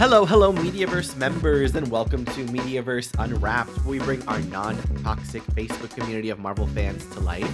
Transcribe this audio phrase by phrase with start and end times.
[0.00, 5.42] Hello, hello, Mediaverse members, and welcome to Mediaverse Unwrapped, where we bring our non toxic
[5.48, 7.46] Facebook community of Marvel fans to life.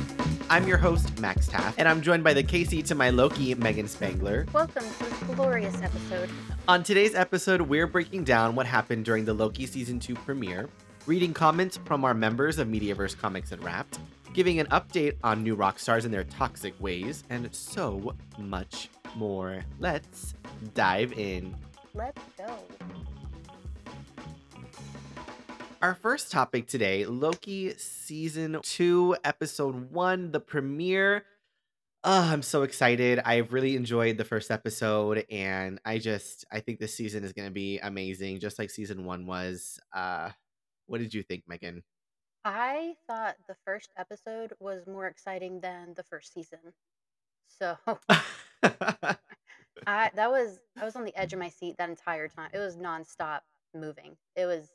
[0.48, 3.88] I'm your host, Max Taff, and I'm joined by the Casey to my Loki, Megan
[3.88, 4.46] Spangler.
[4.52, 6.30] Welcome to this glorious episode.
[6.68, 10.68] On today's episode, we're breaking down what happened during the Loki Season 2 premiere,
[11.06, 13.98] reading comments from our members of Mediaverse Comics Unwrapped,
[14.34, 19.64] giving an update on New Rockstars and their toxic ways, and so much more.
[19.80, 20.34] Let's
[20.74, 21.52] dive in.
[21.96, 22.58] Let's go.
[25.80, 31.24] Our first topic today Loki Season 2, Episode 1, the premiere.
[32.04, 33.18] Oh, I'm so excited.
[33.24, 37.48] I've really enjoyed the first episode, and I just I think this season is going
[37.48, 39.80] to be amazing, just like season one was.
[39.94, 40.30] Uh,
[40.86, 41.82] what did you think, Megan?
[42.44, 46.60] I thought the first episode was more exciting than the first season.
[47.48, 47.78] So
[49.86, 52.50] I that was I was on the edge of my seat that entire time.
[52.52, 53.40] It was nonstop
[53.74, 54.16] moving.
[54.36, 54.70] It was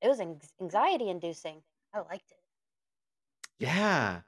[0.00, 0.20] it was
[0.60, 1.62] anxiety inducing.
[1.94, 2.38] I liked it.
[3.58, 4.22] yeah,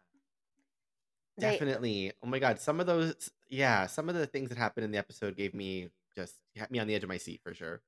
[1.37, 2.13] They definitely.
[2.23, 4.99] Oh my God, some of those, yeah, some of the things that happened in the
[4.99, 7.83] episode gave me just had me on the edge of my seat for sure.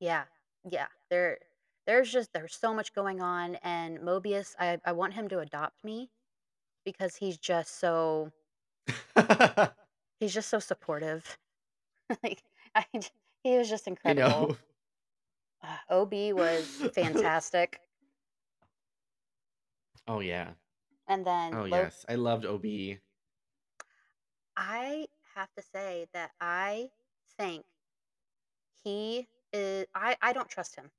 [0.00, 0.24] yeah,
[0.70, 0.86] yeah.
[1.10, 1.38] There
[1.86, 5.84] there's just there's so much going on and Mobius, I I want him to adopt
[5.84, 6.10] me
[6.84, 8.32] because he's just so
[10.20, 11.38] he's just so supportive.
[12.22, 12.42] like
[12.74, 12.84] I,
[13.42, 14.48] he was just I incredible.
[14.48, 14.56] know.
[15.62, 17.80] Uh, OB was fantastic.
[20.06, 20.54] Oh yeah.
[21.08, 22.04] And then Oh Lo- yes.
[22.08, 22.98] I loved OB.
[24.56, 26.90] I have to say that I
[27.36, 27.64] think
[28.84, 30.90] he is I I don't trust him.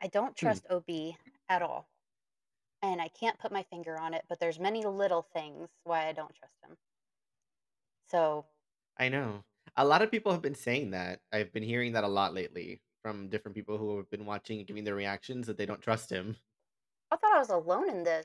[0.00, 0.46] I don't Hmm.
[0.46, 1.16] trust OB
[1.48, 1.88] at all.
[2.82, 6.12] And I can't put my finger on it, but there's many little things why I
[6.12, 6.76] don't trust him.
[8.14, 8.44] So,
[8.96, 9.42] I know.
[9.76, 11.18] A lot of people have been saying that.
[11.32, 14.68] I've been hearing that a lot lately from different people who have been watching and
[14.68, 16.36] giving their reactions that they don't trust him.
[17.10, 18.24] I thought I was alone in this.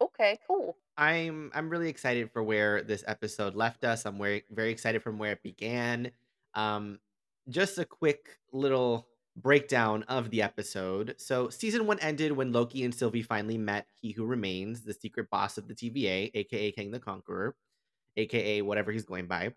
[0.00, 0.76] Okay, cool.
[0.98, 4.06] I'm I'm really excited for where this episode left us.
[4.06, 6.10] I'm very very excited from where it began.
[6.54, 6.98] Um,
[7.48, 11.14] just a quick little breakdown of the episode.
[11.18, 15.30] So season one ended when Loki and Sylvie finally met He Who Remains, the secret
[15.30, 17.54] boss of the TVA, aka Kang the Conqueror,
[18.16, 19.52] aka whatever he's going by.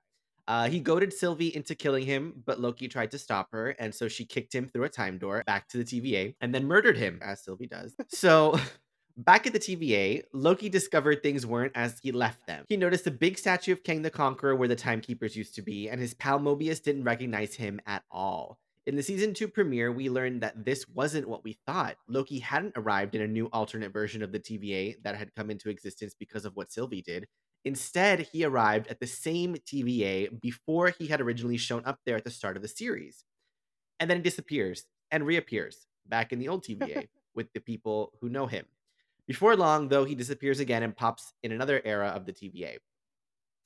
[0.48, 4.08] Uh, he goaded Sylvie into killing him, but Loki tried to stop her, and so
[4.08, 7.20] she kicked him through a time door back to the TVA and then murdered him,
[7.24, 7.96] as Sylvie does.
[8.10, 8.60] So
[9.18, 12.66] Back at the TVA, Loki discovered things weren't as he left them.
[12.68, 15.88] He noticed a big statue of Kang the Conqueror where the Timekeepers used to be,
[15.88, 18.60] and his pal Mobius didn't recognize him at all.
[18.86, 21.96] In the season 2 premiere, we learned that this wasn't what we thought.
[22.10, 25.70] Loki hadn't arrived in a new alternate version of the TVA that had come into
[25.70, 27.26] existence because of what Sylvie did.
[27.66, 32.24] Instead, he arrived at the same TVA before he had originally shown up there at
[32.24, 33.26] the start of the series.
[34.00, 38.30] And then he disappears and reappears back in the old TVA with the people who
[38.30, 38.66] know him.
[39.28, 42.78] Before long, though, he disappears again and pops in another era of the TVA.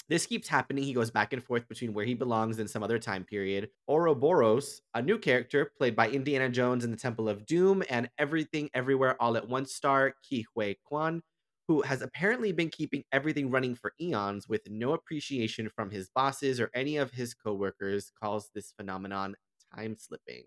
[0.08, 0.86] This keeps happening.
[0.86, 3.70] He goes back and forth between where he belongs and some other time period.
[3.88, 8.70] Ouroboros, a new character played by Indiana Jones in the Temple of Doom and Everything
[8.74, 11.22] Everywhere All at Once star Ke Huy Quan,
[11.70, 16.60] who has apparently been keeping everything running for eons with no appreciation from his bosses
[16.60, 19.36] or any of his coworkers, calls this phenomenon
[19.76, 20.46] time slipping.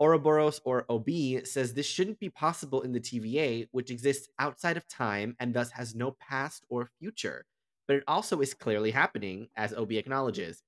[0.00, 1.10] Ouroboros or OB
[1.44, 5.72] says this shouldn't be possible in the TVA, which exists outside of time and thus
[5.72, 7.44] has no past or future.
[7.86, 10.62] But it also is clearly happening, as OB acknowledges.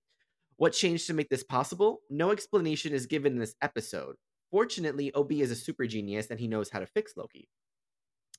[0.56, 2.02] What changed to make this possible?
[2.10, 4.16] No explanation is given in this episode.
[4.50, 7.48] Fortunately, OB is a super genius and he knows how to fix Loki.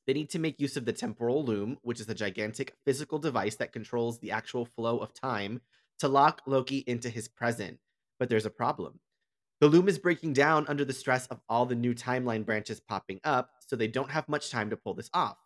[0.06, 3.56] They need to make use of the temporal loom, which is a gigantic physical device
[3.56, 5.62] that controls the actual flow of time,
[6.00, 7.80] to lock Loki into his present.
[8.20, 9.00] But there's a problem.
[9.62, 13.22] The loom is breaking down under the stress of all the new timeline branches popping
[13.24, 15.38] up, so they don't have much time to pull this off.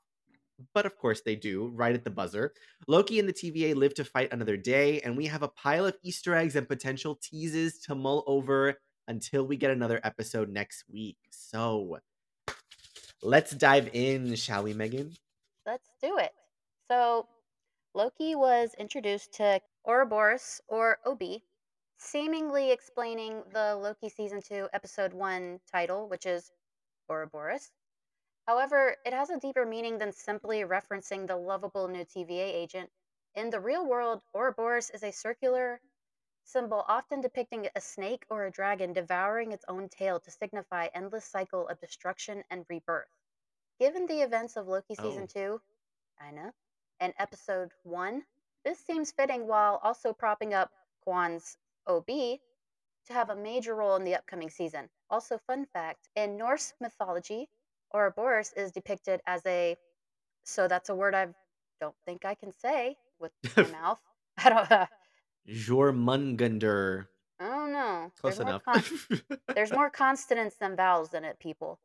[0.74, 2.54] But of course they do, right at the buzzer.
[2.88, 5.96] Loki and the TVA live to fight another day, and we have a pile of
[6.02, 11.18] Easter eggs and potential teases to mull over until we get another episode next week.
[11.30, 12.00] So
[13.22, 15.14] let's dive in, shall we, Megan?
[15.66, 16.34] Let's do it.
[16.90, 17.28] So,
[17.94, 21.42] Loki was introduced to Ouroboros or OB,
[21.98, 26.52] seemingly explaining the Loki season 2 episode 1 title, which is
[27.10, 27.72] Ouroboros.
[28.48, 32.90] However, it has a deeper meaning than simply referencing the lovable new TVA agent.
[33.36, 35.82] In the real world, Ouroboros is a circular
[36.48, 41.26] symbol often depicting a snake or a dragon devouring its own tail to signify endless
[41.26, 43.10] cycle of destruction and rebirth.
[43.80, 45.28] Given the events of Loki season Oh.
[45.28, 45.62] 2,
[46.20, 46.54] I know,
[47.00, 48.26] and episode 1,
[48.64, 50.72] this seems fitting while also propping up
[51.02, 51.58] Quan's
[51.88, 54.90] OB to have a major role in the upcoming season.
[55.10, 57.50] Also, fun fact in Norse mythology,
[57.94, 59.78] Ouroboros is depicted as a
[60.44, 61.28] so that's a word I
[61.80, 64.00] don't think I can say with my mouth.
[64.38, 64.88] I don't uh,
[65.50, 67.08] Jormungandr.
[67.40, 68.12] I don't know.
[68.22, 68.64] There's Close more enough.
[68.64, 71.80] con- there's more consonants than vowels in it, people.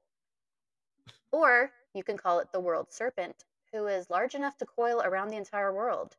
[1.31, 5.29] Or you can call it the world serpent, who is large enough to coil around
[5.29, 6.17] the entire world.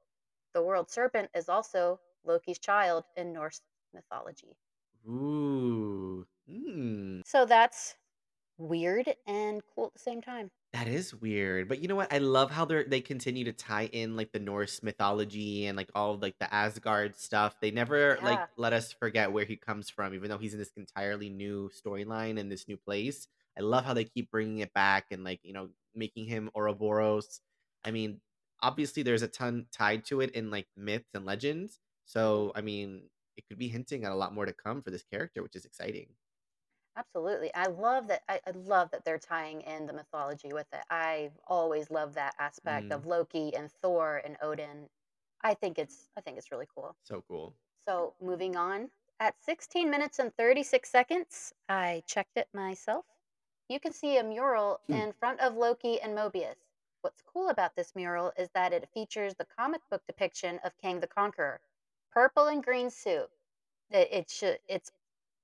[0.53, 3.61] The world serpent is also Loki's child in Norse
[3.93, 4.55] mythology.
[5.07, 6.25] Ooh.
[6.49, 7.21] Mm.
[7.25, 7.95] So that's
[8.57, 10.51] weird and cool at the same time.
[10.73, 12.11] That is weird, but you know what?
[12.11, 15.91] I love how they're they continue to tie in, like, the Norse mythology and, like,
[15.93, 17.59] all of, like, the Asgard stuff.
[17.59, 20.59] They never, like, Yeah, let us forget where he comes from, even though he's in
[20.59, 23.27] this entirely new storyline and this new place.
[23.55, 27.39] I love how they keep bringing it back and, like, you know, making him Ouroboros.
[27.85, 28.21] I mean,
[28.59, 33.09] obviously, there's a ton tied to it in, like, myths and legends, so, I mean,
[33.37, 35.65] it could be hinting at a lot more to come for this character, which is
[35.65, 36.15] exciting.
[36.95, 37.53] Absolutely.
[37.53, 38.23] I love that.
[38.27, 40.83] I, I love that they're tying in the mythology with it.
[40.89, 44.89] I've always love that aspect Mm, of Loki and Thor and Odin.
[45.41, 46.95] I think it's I think it's really cool.
[47.03, 47.55] so cool.
[47.87, 53.05] So moving on, at 16 minutes and 36 seconds, I checked it myself.
[53.67, 56.55] You can see a mural Hmm, in front of Loki and Mobius.
[57.01, 61.01] What's cool about this mural is that it features the comic book depiction of Kang
[61.01, 61.61] the Conqueror,
[62.09, 63.29] purple and green suit.
[63.89, 64.91] It, it should it's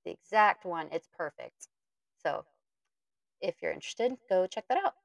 [0.05, 0.89] the exact one.
[0.91, 1.69] It's perfect.
[2.17, 2.45] So
[3.41, 4.95] if you're interested, go check that out.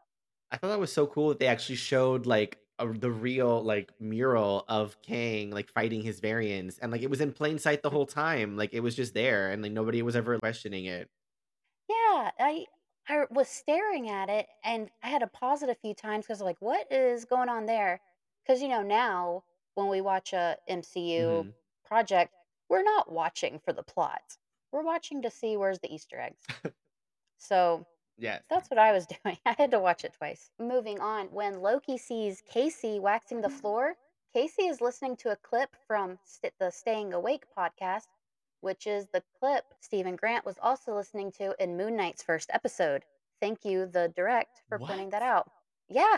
[0.50, 3.99] I thought that was so cool that they actually showed, like, a the real, like,
[4.00, 7.91] mural of Kang, like, fighting his variants, and, like, it was in plain sight the
[7.91, 11.11] whole time, like, it was just there, and, like, nobody was ever questioning it.
[11.88, 12.67] Yeah, I
[13.08, 16.41] I was staring at it and I had to pause it a few times because
[16.43, 18.00] like, what is going on there?
[18.43, 19.44] Because you know now
[19.75, 21.55] when we watch a MCU Mhm.
[21.85, 22.35] project,
[22.69, 24.37] we're not watching for the plot.
[24.75, 26.43] We're watching to see where's the Easter eggs.
[27.38, 27.87] So
[28.17, 28.43] Yes.
[28.49, 29.38] that's what I was doing.
[29.47, 30.50] I had to watch it twice.
[30.59, 33.94] Moving on, when Loki sees Casey waxing the floor,
[34.32, 38.06] Casey is listening to a clip from St- the Staying Awake podcast,
[38.62, 43.05] which is the clip Steven Grant was also listening to in Moon Knight's first episode.
[43.41, 44.88] Thank you, the direct, for What?
[44.88, 45.50] pointing that out.
[45.88, 46.17] Yeah,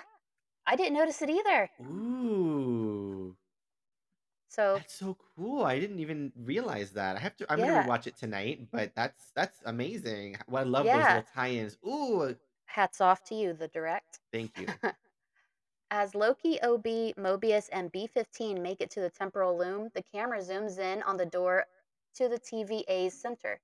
[0.67, 1.71] I didn't notice it either.
[1.83, 2.76] Ooh,
[4.57, 7.17] So, that's so cool, I didn't even realize that.
[7.17, 10.37] I have to I'm gonna yeah, rewatch it tonight, but that's that's amazing.
[10.49, 11.79] Well, I love those yeah, little tie-ins.
[11.87, 12.37] Ooh,
[12.67, 14.21] hats off to you, the direct.
[14.33, 14.75] thank you.
[15.91, 20.39] As Loki, OB, Mobius, and B 15 make it to the temporal loom, the camera
[20.39, 21.67] zooms in on the door
[22.15, 23.63] to the TVA's center.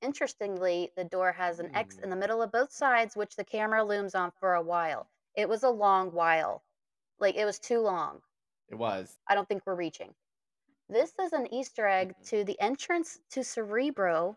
[0.00, 3.44] Interestingly, the door has an X in Hmm, the middle of both sides, which the
[3.44, 5.10] camera looms on for a while.
[5.34, 6.64] It was a long while.
[7.18, 8.22] Like, it was too long.
[8.68, 9.20] it was.
[9.26, 10.14] I don't think we're reaching.
[10.92, 14.36] This is an Easter egg to the entrance to Cerebro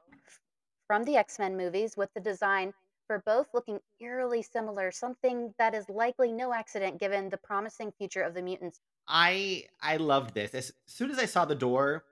[0.88, 2.74] from the X Men movies, with the design
[3.08, 8.22] for both looking eerily similar, something that is likely no accident given the promising future
[8.22, 8.80] of the mutants.
[9.06, 10.56] I I love this.
[10.56, 12.06] As soon as I saw the door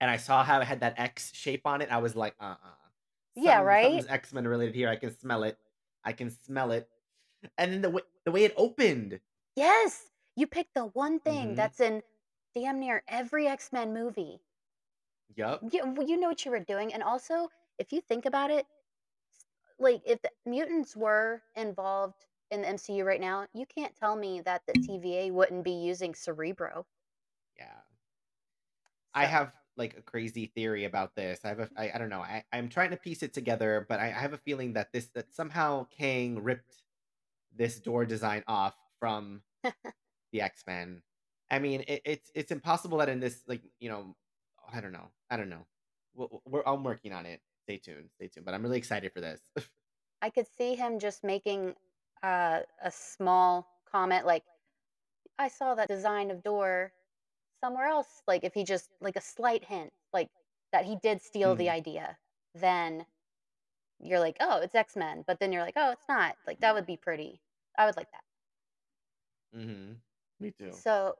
[0.00, 2.56] and I saw how it had that X shape on it, I was like, "Uh-uh.
[3.34, 4.04] Yeah, right?
[4.06, 4.90] X-Men related here.
[4.90, 5.58] I can smell it.
[6.04, 6.90] I can smell it."
[7.58, 9.20] And then the way the way it opened.
[9.56, 10.10] Yes!
[10.36, 11.56] You picked the one thing Mhm.
[11.56, 12.02] that's in
[12.56, 14.40] damn near every X Men movie.
[15.36, 15.60] Yup.
[15.70, 16.92] You, you know what you were doing.
[16.94, 18.66] And also, if you think about it,
[19.78, 24.40] like if the mutants were involved in the MCU right now, you can't tell me
[24.46, 26.86] that the TVA wouldn't be using Cerebro.
[27.58, 27.80] Yeah.
[29.12, 31.40] I have, like, a crazy theory about this.
[31.44, 32.22] I have a I I don't know.
[32.22, 35.06] I I'm trying to piece it together, but I I have a feeling that this
[35.14, 36.82] that somehow Kang ripped
[37.54, 39.42] this door design off from
[40.32, 41.02] the X-Men.
[41.50, 44.16] I mean, it, it's it's impossible that in this like you know,
[44.72, 45.66] I don't know, I don't know.
[46.14, 47.40] We're, we're I'm working on it.
[47.64, 48.46] Stay tuned, stay tuned.
[48.46, 49.40] But I'm really excited for this.
[50.22, 51.74] I could see him just making
[52.22, 54.44] uh, a small comment like,
[55.38, 56.92] I saw that design of door
[57.60, 58.22] somewhere else.
[58.26, 60.30] Like if he just, like a slight hint, like
[60.72, 62.18] that he did steal the hmm idea,
[62.54, 63.06] then
[64.00, 65.24] you're like, oh, it's X Men.
[65.26, 66.36] But then you're like, oh, it's not.
[66.46, 67.40] Like that would be pretty.
[67.78, 68.24] I would like that.
[69.54, 69.92] Mm-hmm.
[70.40, 70.82] Me too.
[70.82, 71.16] So,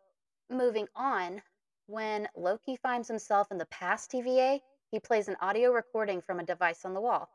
[0.51, 1.43] moving on,
[1.87, 4.61] when Loki finds himself in the past TVA,
[4.91, 7.29] he plays an audio recording from a device on the wall.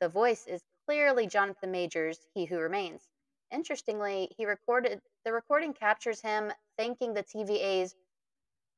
[0.00, 3.08] The voice is clearly Jonathan Majors, He Who Remains.
[3.50, 7.94] Interestingly, he recorded the recording captures him thanking the TVA's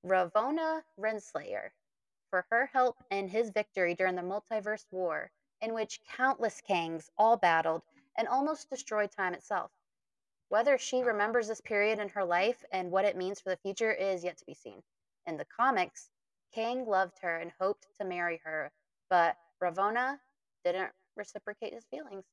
[0.04, 1.70] Ravona Renslayer
[2.30, 5.30] for her help in his victory during the Multiverse War,
[5.60, 7.82] in which countless Kangs all battled
[8.16, 9.70] and almost destroyed time itself.
[10.48, 13.92] Whether she remembers this period in her life and what it means for the future
[13.92, 14.82] is yet to be seen.
[15.26, 16.08] In the comics,
[16.54, 18.70] Kang loved her and hoped to marry her,
[19.10, 20.18] but Ravona
[20.64, 22.24] didn't reciprocate his feelings.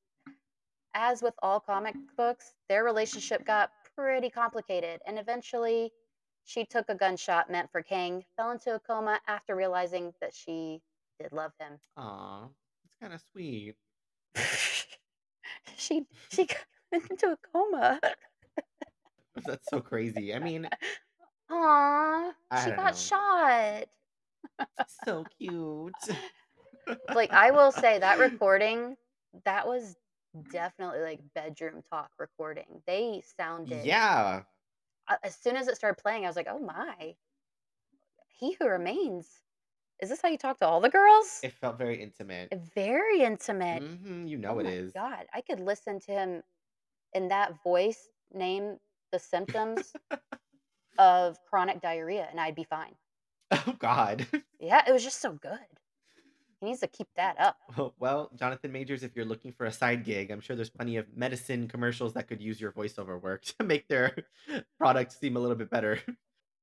[0.94, 5.92] As with all comic books, their relationship got pretty complicated, and eventually
[6.46, 10.82] she took a gunshot meant for Kang, fell into a coma after realizing that she
[11.20, 11.80] did love him.
[11.98, 12.46] Aw,
[12.86, 13.76] it's kinda sweet.
[15.78, 16.48] she she
[17.10, 18.02] into a coma.
[19.46, 20.34] That's so crazy.
[20.34, 20.70] I mean,
[21.50, 22.98] Aw, I she don't got know.
[22.98, 23.88] shot.
[24.88, 26.08] So cute.
[27.14, 28.98] Like, I will say that recording,
[29.46, 29.98] that was
[30.50, 32.84] definitely, like, bedroom talk recording.
[32.86, 34.46] They sounded Yeah,
[35.24, 37.18] as soon as it started playing, I was like, "Oh my,
[38.28, 39.42] He Who Remains.
[40.00, 42.54] Is this how you talk to all the girls?" it felt very intimate.
[42.54, 43.86] Very intimate.
[43.90, 44.96] Mhm, you Oh know it my is.
[44.96, 46.44] god, I could listen to him
[47.16, 48.78] in that voice name
[49.12, 49.94] the symptoms
[51.00, 52.94] of chronic diarrhea, and I'd be fine.
[53.52, 54.28] Oh god.
[54.58, 55.60] Yeah, it was just so good.
[56.60, 57.58] He needs to keep that up.
[57.78, 60.98] Oh, well, Jonathan Majors, if you're looking for a side gig, I'm sure there's plenty
[60.98, 64.16] of medicine commercials that could use your voiceover work to make their
[64.80, 66.00] product seem a little bit better.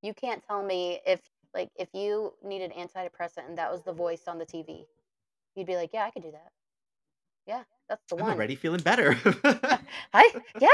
[0.03, 1.21] You can't tell me if
[1.55, 4.87] like, if you needed antidepressant and that was the voice on the TV,
[5.55, 6.51] you'd be like, "Yeah, I could do that.
[7.47, 9.17] Yeah, that's the I'm one." already feeling better.
[10.15, 10.69] I yeah.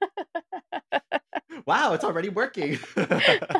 [1.66, 2.78] Wow, it's already working.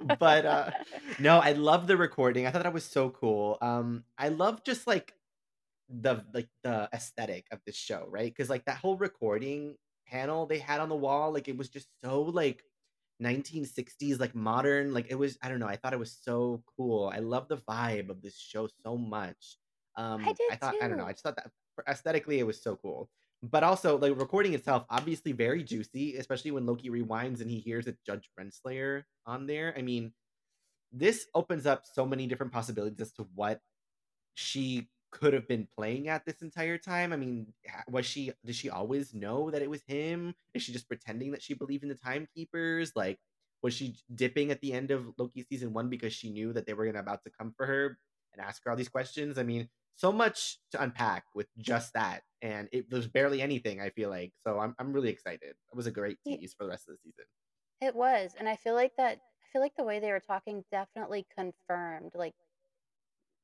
[0.00, 0.70] But, uh,
[1.18, 2.46] no, I love the recording.
[2.46, 3.58] I thought that was so cool.
[3.60, 5.14] Um, I love just, like,
[5.88, 8.32] the like, the aesthetic of this show, right?
[8.32, 9.76] Because like, that whole recording
[10.08, 12.64] panel they had on the wall, like, it was just so, like,
[13.20, 17.10] 1960s, like, modern, like, it was I don't know, I thought it was so cool.
[17.14, 19.58] I love the vibe of this show so much.
[19.96, 21.50] Um, I did I thought I don't know, I just thought that
[21.88, 23.10] aesthetically, it was so cool.
[23.42, 27.86] But also, the recording itself, obviously very juicy, especially when Loki rewinds and he hears
[27.86, 29.74] it's Judge Renslayer on there.
[29.76, 30.12] I mean,
[30.92, 33.60] this opens up so many different possibilities as to what
[34.34, 37.12] she could have been playing at this entire time.
[37.12, 37.52] I mean,
[37.88, 40.34] was she did she always know that it was him?
[40.54, 42.92] Is she just pretending that she believed in the timekeepers?
[42.96, 43.18] Like,
[43.62, 46.74] was she dipping at the end of Loki season 1 because she knew that they
[46.74, 47.98] were gonna about to come for her
[48.32, 49.38] and ask her all these questions?
[49.38, 53.90] I mean, so much to unpack with just that, and it there's barely anything, I
[53.90, 55.50] feel like, so I'm I'm really excited.
[55.72, 57.26] It was a great tease for the rest of the season.
[57.80, 60.66] it was, and I feel like that I feel like the way they were talking
[60.70, 62.34] definitely confirmed, like,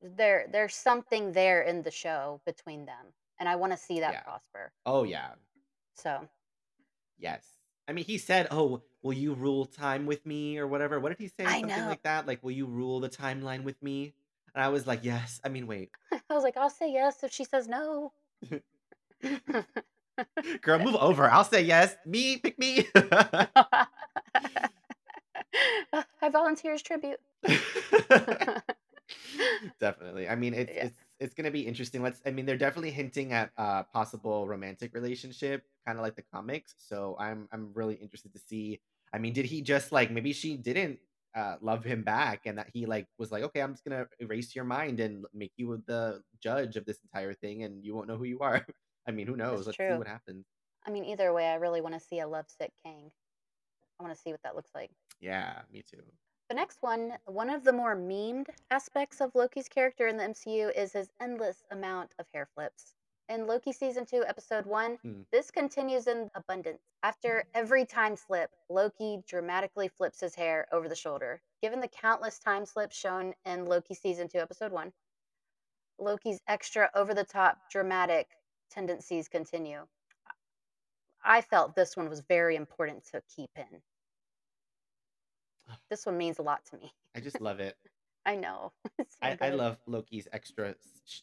[0.01, 4.23] there there's something there in the show between them, and I wanna see that Yeah.
[4.23, 4.71] prosper.
[4.85, 5.35] Oh, yeah.
[5.95, 6.29] So,
[7.17, 7.57] Yes.
[7.87, 10.99] I mean, he said, "Oh, will you rule time with me?" or whatever.
[10.99, 11.53] What did he say?
[11.53, 11.85] I Something know.
[11.85, 12.25] like that?
[12.27, 14.15] Like, "Will you rule the timeline with me?"
[14.55, 15.91] And I was like, "Yes." I mean, wait.
[16.33, 18.11] I was like, "I'll say yes if she says no."
[20.61, 21.29] Girl, move over.
[21.29, 21.95] I'll say yes.
[22.05, 22.87] Me, pick me.
[26.21, 27.19] I volunteer as tribute.
[29.79, 30.27] Definitely.
[30.27, 30.85] I mean, it's Yeah.
[30.85, 32.01] it's it's gonna be interesting.
[32.01, 36.73] Let's I mean, they're definitely hinting at a possible romantic relationship, kinda like the comics.
[36.77, 38.81] So I'm I'm really interested to see.
[39.13, 40.99] I mean, did he just like maybe she didn't
[41.35, 44.55] uh love him back and that he like was like, okay, I'm just gonna erase
[44.55, 48.17] your mind and make you the judge of this entire thing and you won't know
[48.17, 48.65] who you are.
[49.07, 49.65] I mean, who knows?
[49.65, 50.45] That's Let's see what happens.
[50.85, 53.11] I mean, either way, I really wanna see a lovesick Kang
[53.99, 54.91] I wanna see what that looks like.
[55.19, 56.03] Yeah, me too.
[56.49, 60.75] The next one, one of the more memed aspects of Loki's character in the MCU
[60.75, 62.95] is his endless amount of hair flips.
[63.29, 65.21] In Loki season 2, episode 1, Hmm.
[65.31, 66.81] this continues in abundance.
[67.03, 71.41] After every time slip, Loki dramatically flips his hair over the shoulder.
[71.61, 74.91] Given the countless time slips shown in Loki season 2, episode 1,
[75.99, 78.27] Loki's extra over the top dramatic
[78.69, 79.87] tendencies continue.
[81.23, 83.81] I felt this one was very important to keep in.
[85.89, 86.93] This one means a lot to me.
[87.15, 87.77] I just love it.
[88.25, 88.73] I know.
[89.09, 89.51] So I I good.
[89.51, 90.75] love Loki's extra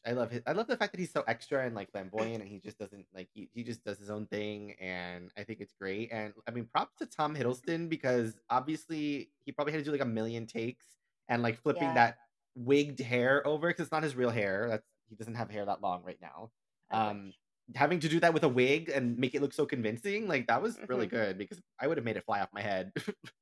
[0.07, 2.51] I love his I love the fact that he's so extra and, like, flamboyant, and
[2.51, 5.73] he just doesn't like, he he just does his own thing, and I think it's
[5.75, 9.93] great, and, I mean, props to Tom Hiddleston because, obviously, he probably had to do,
[9.93, 10.97] like, a million takes,
[11.29, 12.19] and, like, flipping Yeah, that
[12.55, 15.81] wigged hair over because it's not his real hair, that's he doesn't have hair that
[15.83, 16.53] long right now.
[16.91, 17.35] Um,
[17.75, 20.63] having to do that with a wig and make it look so convincing, like, that
[20.63, 21.09] was really Mhm.
[21.09, 22.93] good because I would've made it fly off my head.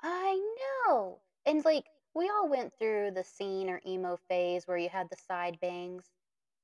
[0.00, 0.34] I
[0.86, 1.22] know.
[1.46, 5.16] And, like, we all went through the scene or emo phase where you had the
[5.16, 6.04] side bangs.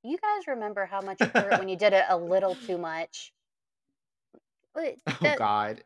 [0.03, 3.33] You guys remember how much it hurt when you did it a little too much?
[5.07, 5.83] Oh god.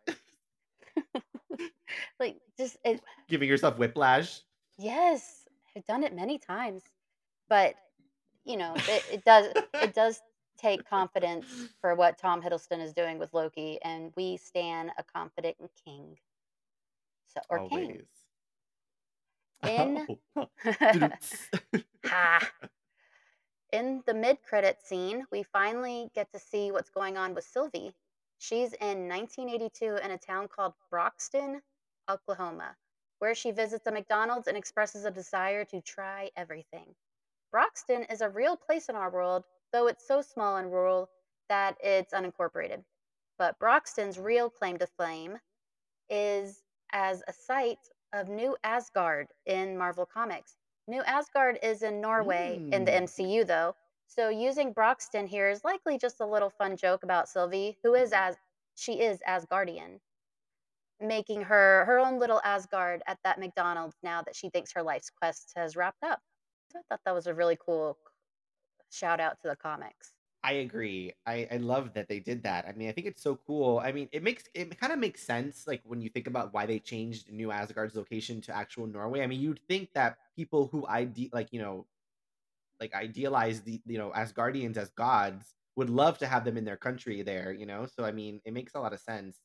[2.20, 4.42] like, just it Giving yourself whiplash.
[4.78, 6.84] yes, I've done it many times.
[7.50, 7.76] But,
[8.46, 9.48] you know, it it does
[9.82, 10.22] it does
[10.58, 11.46] take confidence
[11.82, 16.18] for what Tom Hiddleston is doing with Loki, and we stand a confident king.
[17.28, 18.04] So or king.
[19.64, 20.50] In Oh.
[22.06, 22.52] Ha!
[23.72, 27.94] In the mid-credit scene, we finally get to see what's going on with Sylvie.
[28.38, 31.62] She's in 1982 in a town called Broxton,
[32.10, 32.76] Oklahoma,
[33.20, 36.96] where she visits a McDonald's and expresses a desire to try everything.
[37.52, 41.10] Broxton is a real place in our world, though it's so small and rural
[41.50, 42.84] that it's unincorporated.
[43.38, 45.40] But Broxton's real claim to fame
[46.10, 50.58] is as a site of New Asgard in Marvel Comics.
[50.88, 53.04] New Asgard is in Norway in the Mm.
[53.04, 53.76] MCU, though.
[54.08, 58.14] So using Broxton here is likely just a little fun joke about Sylvie, who is
[58.14, 58.38] as
[58.76, 60.00] she is Asgardian,
[61.00, 65.10] making her her own little Asgard at that McDonald's now that she thinks her life's
[65.10, 66.22] quest has wrapped up.
[66.72, 67.98] So I thought that was a really cool
[68.92, 70.15] shout out to the comics.
[70.46, 71.12] I agree.
[71.26, 72.68] I I love that they did that.
[72.68, 73.80] I mean, I think it's so cool.
[73.80, 76.68] I mean, it makes it kind of makes sense, like when you think about why
[76.68, 79.22] they changed New Asgard's location to actual Norway.
[79.22, 81.88] I mean, you'd think that people who ide like you know
[82.80, 86.78] like idealize the you know Asgardians as gods would love to have them in their
[86.78, 87.54] country there.
[87.54, 89.42] You know, so I mean, it makes a lot of sense.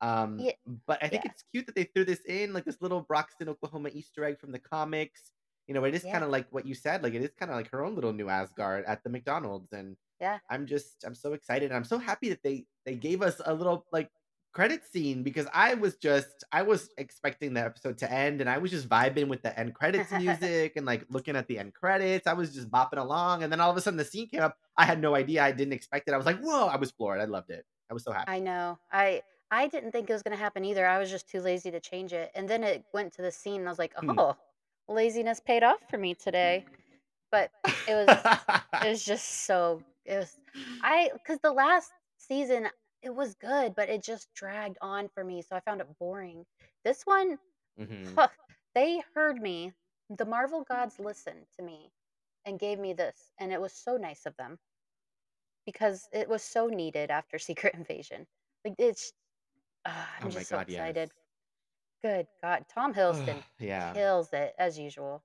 [0.00, 0.52] Um, Yeah,
[0.86, 3.48] but I think yeah, it's cute that they threw this in, like this little Broxton,
[3.48, 5.32] Oklahoma Easter egg from the comics.
[5.66, 7.56] You know, it is kind of like what you said, like it is kind of
[7.56, 10.38] like her own little new Asgard at the McDonald's, and yeah.
[10.48, 11.72] I'm just I'm so excited.
[11.72, 14.08] I'm so happy that they they gave us a little like
[14.52, 18.58] credit scene because I was just I was expecting the episode to end and I
[18.58, 22.28] was just vibing with the end credits music and like looking at the end credits.
[22.28, 24.56] I was just bopping along and then all of a sudden the scene came up.
[24.76, 25.42] I had no idea.
[25.42, 26.14] I didn't expect it.
[26.14, 27.20] I was like, "Whoa!" I was floored.
[27.20, 27.66] I loved it.
[27.90, 28.30] I was so happy.
[28.30, 28.78] I know.
[28.92, 30.86] I I didn't think it was gonna happen either.
[30.86, 32.30] I was just too lazy to change it.
[32.36, 34.16] And then it went to the scene and I was like, hmm.
[34.16, 34.36] "Oh,
[34.88, 36.64] laziness paid off for me today."
[37.32, 37.50] But
[37.88, 38.38] it was
[38.84, 40.38] it was just so it was
[40.82, 42.68] I cuz the last season
[43.02, 46.46] it was good, but it just dragged on for me, so I found it boring.
[46.84, 47.38] This one,
[47.76, 48.28] hmm huh,
[48.74, 49.72] they heard me.
[50.10, 51.92] The Marvel gods listened to me
[52.44, 54.58] and gave me this, and it was so nice of them
[55.66, 58.26] because it was so needed after Secret Invasion.
[58.64, 59.12] Like it's
[59.86, 60.96] Ah, I'm Oh my just so god, yes.
[60.96, 61.10] excited.
[62.02, 63.94] Good God, Tom Hiddleston yeah.
[63.94, 65.22] kills it as usual.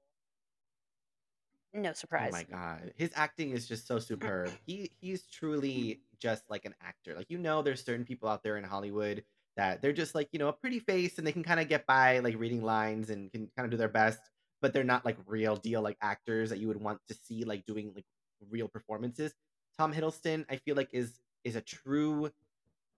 [1.78, 2.30] No surprise.
[2.30, 2.80] Oh my surprise.
[2.82, 2.94] god.
[2.98, 4.50] His acting is just so superb.
[4.66, 7.14] He he's truly just like an actor.
[7.16, 9.24] Like you know there's certain people out there in Hollywood
[9.58, 11.86] that they're just like, you know, a pretty face and they can kind of get
[11.86, 14.20] by like reading lines and can kind of do their best,
[14.62, 17.66] but they're not like real deal like actors that you would want to see like
[17.66, 18.06] doing like
[18.50, 19.34] real performances.
[19.78, 22.32] Tom Hiddleston, I feel like is is a true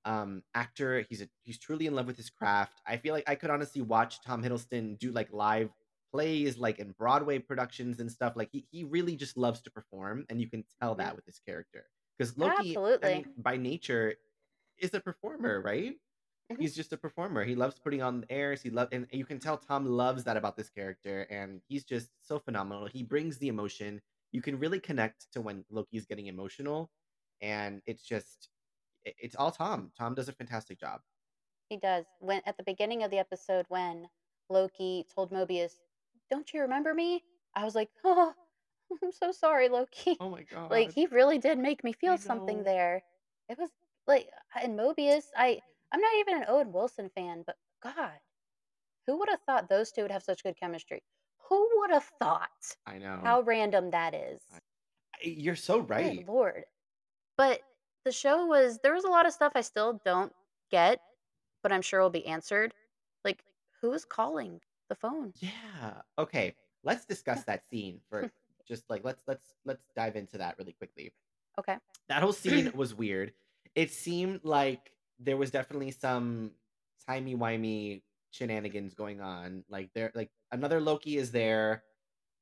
[0.05, 1.05] um, actor.
[1.09, 2.81] He's a he's truly in love with his craft.
[2.87, 5.69] I feel like I could honestly watch Tom Hiddleston do like live
[6.11, 8.33] plays, like in Broadway productions and stuff.
[8.35, 11.39] Like he he really just loves to perform, and you can tell that with his
[11.39, 11.89] character.
[12.17, 13.09] Because Loki, I absolutely.
[13.09, 14.15] mean, by nature,
[14.77, 15.99] is a performer, right?
[16.51, 16.61] Mhm.
[16.61, 17.43] He's just a performer.
[17.45, 18.61] He loves putting on airs.
[18.61, 22.11] He love, and you can tell Tom loves that about this character, and he's just
[22.21, 22.87] so phenomenal.
[22.87, 24.01] He brings the emotion.
[24.31, 26.91] You can really connect to when Loki's getting emotional,
[27.41, 28.49] and it's just
[29.05, 29.91] it's all Tom.
[29.95, 31.01] Tom does a fantastic job.
[31.69, 32.05] He does.
[32.19, 34.09] When at the beginning of the episode when
[34.49, 35.88] Loki told Mobius,
[36.29, 37.23] "Don't you remember me?"
[37.55, 38.33] I was like, "Oh,
[39.03, 40.71] I'm so sorry, Loki." Oh my god.
[40.71, 42.63] Like he really did make me feel I something know.
[42.63, 43.03] there.
[43.49, 43.69] It was
[44.07, 44.29] like
[44.63, 45.61] in Mobius, I
[45.91, 48.19] I'm not even an Owen Wilson fan, but God,
[49.07, 51.03] who would have thought those two would have such good chemistry?
[51.49, 52.77] Who would have thought?
[52.85, 53.19] I know.
[53.23, 54.39] How random that is.
[54.51, 54.59] I
[55.23, 56.27] you're so Good right.
[56.27, 56.65] lord.
[57.37, 57.61] But
[58.05, 60.33] the show was there was a lot of stuff I still don't
[60.71, 60.99] get,
[61.63, 62.73] but I'm sure will be answered.
[63.25, 63.43] Like,
[63.81, 65.33] who is calling the phone?
[65.39, 66.01] Yeah.
[66.17, 68.29] Okay, let's discuss that scene for
[68.67, 71.11] just, like, let's let's let's dive into that really quickly.
[71.57, 71.77] Okay.
[72.09, 73.33] That whole scene was weird.
[73.75, 76.51] It seemed like there was definitely some
[77.07, 81.83] timey-wimey shenanigans going on, like, there like, another Loki is there,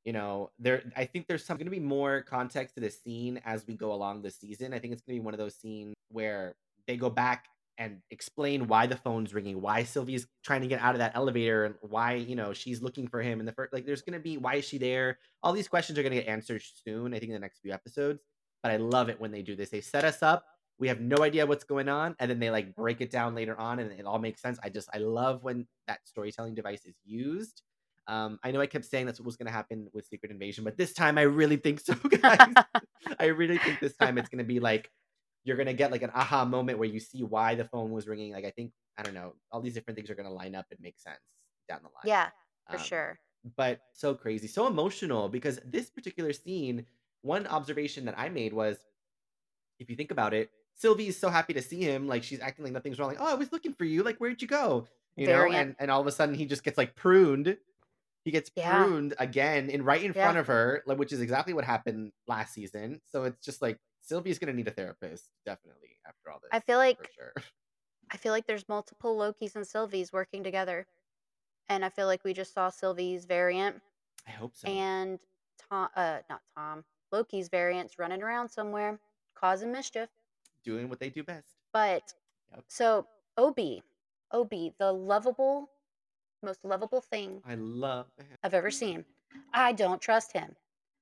[0.05, 3.67] You know, there I think there's some gonna be more context to this scene as
[3.67, 4.73] we go along this season.
[4.73, 6.55] I think it's gonna be one of those scenes where
[6.87, 7.45] they go back
[7.77, 11.65] and explain why the phone's ringing, why Sylvie's trying to get out of that elevator,
[11.65, 14.37] and why, you know, she's looking for him in the first like, there's gonna be
[14.37, 15.19] why is she there?
[15.43, 18.21] All these questions are gonna get answered soon, I think in the next few episodes,
[18.63, 19.69] but I love it when they do this.
[19.69, 20.45] They set us up,
[20.79, 23.59] we have no idea what's going on, and then they, like, break it down later
[23.59, 24.59] on, and it all makes sense.
[24.63, 27.61] I just I love when that storytelling device is used.
[28.07, 30.77] Um, I know I kept saying that's what was gonna happen with Secret Invasion, but
[30.77, 32.53] this time I really think so, guys.
[33.19, 34.89] I really think this time it's gonna be like
[35.47, 38.33] you're gonna get like an aha moment where you see why the phone was ringing.
[38.33, 40.79] Like I think I don't know, all these different things are gonna line up and
[40.81, 41.17] make sense
[41.69, 42.03] down the line.
[42.05, 42.29] yeah,
[42.69, 42.77] for.
[42.77, 43.19] Um, sure.
[43.55, 46.85] but so crazy, so emotional because this particular scene.
[47.23, 48.77] One observation that I made was,
[49.79, 52.73] if you think about it, Sylvie's so happy to see him, like she's acting like
[52.73, 53.09] nothing's wrong.
[53.09, 54.03] Like, oh, I was looking for you.
[54.03, 54.87] Like, where'd you go?
[55.15, 55.55] You know, Variant.
[55.69, 57.57] and and all of a sudden he just gets like pruned
[58.23, 58.83] He gets Yeah.
[58.83, 62.53] pruned again and right in front of her, like, which is exactly what happened last
[62.53, 63.01] season.
[63.05, 66.49] So it's just like Sylvie's gonna need a therapist, definitely, after all this.
[66.51, 67.33] I feel like sure.
[68.11, 70.87] I feel like there's multiple Lokis and Sylvies working together,
[71.67, 73.81] and I feel like we just saw Sylvie's variant
[74.25, 74.67] I hope so.
[74.69, 75.19] and
[75.69, 78.99] Tom uh, not Tom, Loki's variants running around somewhere
[79.35, 80.09] causing mischief.
[80.63, 81.55] Doing what they do best.
[81.73, 82.13] But
[82.53, 82.63] Yep.
[82.69, 83.59] so OB,
[84.31, 85.69] OB, the lovable,
[86.41, 88.37] most lovable thing I love him.
[88.41, 89.03] I've ever seen.
[89.53, 90.55] I don't trust him.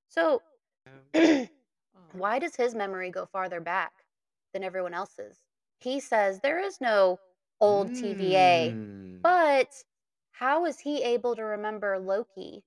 [0.10, 0.42] So
[1.16, 1.46] Aw.
[2.20, 3.92] why does his memory go farther back
[4.54, 5.40] than everyone else's?
[5.80, 7.20] He says there is no
[7.60, 9.22] old TVA, Mm.
[9.22, 9.70] but
[10.32, 12.64] how is he able to remember Loki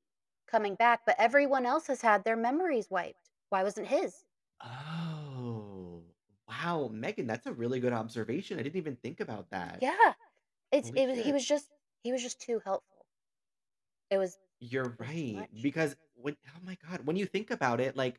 [0.47, 3.31] coming back, but everyone else has had their memories wiped?
[3.51, 4.25] Why wasn't his?
[4.61, 6.03] Oh.
[6.49, 8.59] Wow, Megan, that's a really good observation.
[8.59, 9.79] I didn't even think about that.
[9.83, 10.15] Yeah,
[10.73, 11.69] it's Holy it was he was just
[12.03, 13.05] he was just too helpful.
[14.11, 15.63] It was You're it was too right, much.
[15.63, 18.19] because when oh my god, when you think about it, like,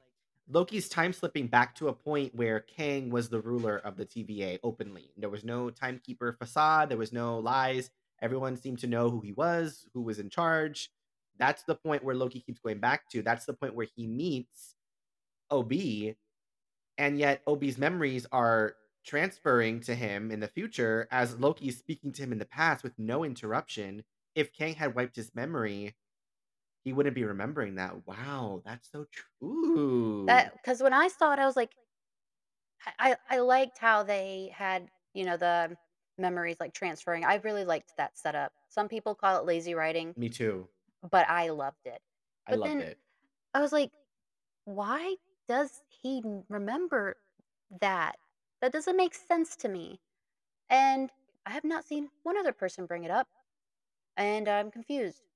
[0.52, 4.58] Loki's time slipping back to a point where Kang was the ruler of the TVA
[4.64, 5.12] openly.
[5.16, 7.92] There was no timekeeper facade, there was no lies.
[8.20, 10.90] Everyone seemed to know who he was, who was in charge.
[11.38, 13.22] That's the point where Loki keeps going back to.
[13.22, 14.76] That's the point where he meets
[15.52, 15.72] OB,
[16.98, 22.12] and yet OB's memories are transferring to him in the future as Loki is speaking
[22.14, 24.04] to him in the past with no interruption.
[24.36, 25.96] If Kang had wiped his memory,
[26.84, 28.06] he wouldn't be remembering that.
[28.08, 29.34] Wow, that's so true.
[30.28, 31.76] That because when I saw it, I was like,
[32.86, 32.94] I
[33.30, 35.78] I I liked how they had, you know, the
[36.18, 37.24] memories, like, transferring.
[37.26, 38.54] I really liked that setup.
[38.70, 40.70] Some people call it lazy writing, Me too.
[41.04, 42.02] but I loved it.
[42.46, 43.00] I But loved then it.
[43.54, 43.94] I was like,
[44.66, 47.18] "Why does he n remember
[47.82, 48.18] that?
[48.62, 50.02] That doesn't make sense to me."
[50.70, 51.12] And
[51.46, 53.30] I have not seen one other person bring it up,
[54.18, 55.29] and I'm confused.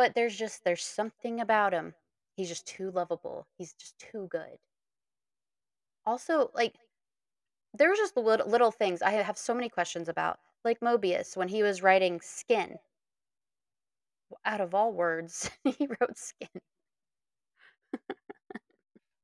[0.00, 1.94] But there's just there's something about him.
[2.34, 3.46] He's just too lovable.
[3.58, 4.56] He's just too good.
[6.06, 6.76] Also, like,
[7.74, 11.62] there's just the little things I have so many questions about, like Mobius when he
[11.62, 12.78] was writing "skin."
[14.46, 16.62] Out of all words, he wrote "skin."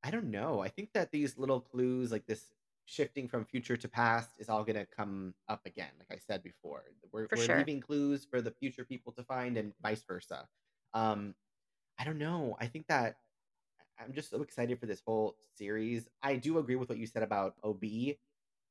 [0.04, 0.60] I don't know.
[0.60, 2.52] I think that these little clues, like this
[2.84, 5.92] shifting from future to past, is all gonna come up again.
[5.98, 7.56] Like I said before, we're we're sure.
[7.56, 10.46] leaving clues for the future people to find, and vice versa.
[10.96, 11.34] Um,
[11.98, 12.56] I don't know.
[12.58, 13.16] I think that
[14.00, 16.08] I'm just so excited for this whole series.
[16.22, 17.84] I do agree with what you said about OB.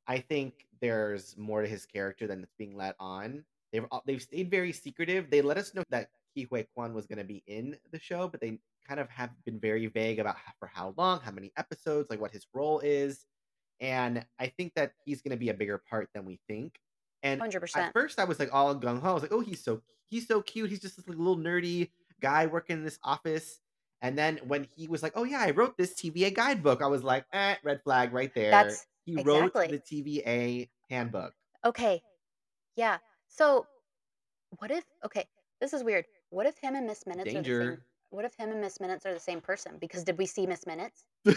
[0.08, 3.44] I think there's more to his character than it's being let on.
[3.72, 5.30] They've they've stayed very secretive.
[5.30, 8.28] They let us know that Ke Huy Quan was going to be in the show,
[8.28, 8.58] but they
[8.88, 12.22] kind of have been very vague about ho- for how long, how many episodes, like
[12.22, 13.26] what his role is.
[13.80, 16.80] And I think that he's going to be a bigger part than we think.
[17.24, 17.94] And at 100%.
[17.94, 19.10] first, I was like all gung ho.
[19.10, 20.70] I was like, "Oh, he's so he's so cute.
[20.70, 21.90] He's just this like, little nerdy
[22.22, 23.60] guy working in this office."
[24.02, 27.04] And then when he was like, "Oh yeah, I wrote this TVA guidebook," I was
[27.04, 31.34] like, "Eh, red flag right there." That's He wrote the TVA handbook.
[31.64, 32.02] Okay,
[32.76, 32.98] yeah.
[33.28, 33.66] So,
[34.60, 35.26] what if okay,
[35.62, 36.06] this is weird.
[36.30, 37.78] What if him and Miss Minutes are the same
[38.16, 39.74] what if him and Miss Minutes are the same person?
[39.80, 41.04] Because did we see Miss Minutes?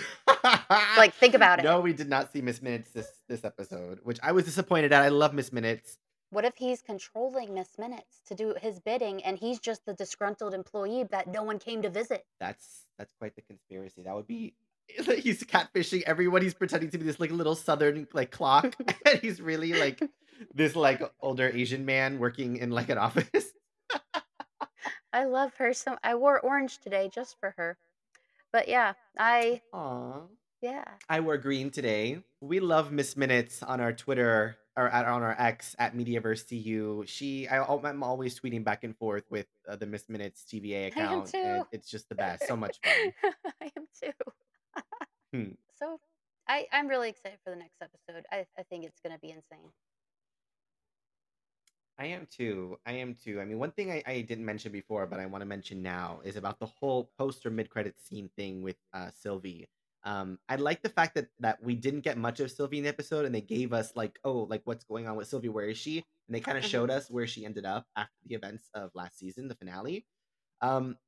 [0.97, 1.65] Like, think about it.
[1.65, 5.03] no, we did not see Miss Minutes this this episode, which I was disappointed at.
[5.03, 5.99] I love Miss Minutes.
[6.31, 10.53] What if he's controlling Miss Minutes to do his bidding, and he's just the disgruntled
[10.53, 12.25] employee that no one came to visit?
[12.39, 14.03] That's that's quite the conspiracy.
[14.03, 14.55] That would be
[14.89, 16.43] he's catfishing everyone.
[16.43, 18.75] He's pretending to be this like little southern like clock,
[19.07, 20.03] and he's really like
[20.55, 23.53] this like older Asian man working in like an office.
[25.13, 27.79] I love her so I wore orange today just for her.
[28.53, 30.23] But yeah, I Aw.
[30.61, 30.85] yeah.
[31.09, 32.23] I wore green today.
[32.41, 37.07] We love Miss Minutes on our Twitter or at, on our X at MediaverseCU.
[37.09, 40.87] She, I, I'm always tweeting back and forth with uh, the Miss Minutes TVA I
[40.87, 41.39] am account, too.
[41.39, 42.47] and it's just the best.
[42.47, 43.13] So much fun.
[43.61, 44.83] I am too.
[45.35, 45.51] Hmm.
[45.79, 46.01] So
[46.49, 48.25] I I'm really excited for the next episode.
[48.33, 49.71] I I think it's going to be insane.
[51.97, 52.79] I am too.
[52.85, 53.41] I am too.
[53.41, 56.19] I mean, one thing I, I didn't mention before, but I want to mention now
[56.25, 59.69] is about the whole post or mid credit scene thing with uh, Sylvie.
[60.05, 62.89] Um, I like the fact that that we didn't get much of Sylvie in the
[62.89, 65.49] episode, and they gave us like, oh, like what's going on with Sylvie?
[65.49, 65.99] Where is she?
[66.29, 66.65] And they kind of Mhm.
[66.65, 70.07] showed us where she ended up after the events of last season, the finale.
[70.63, 70.99] Um,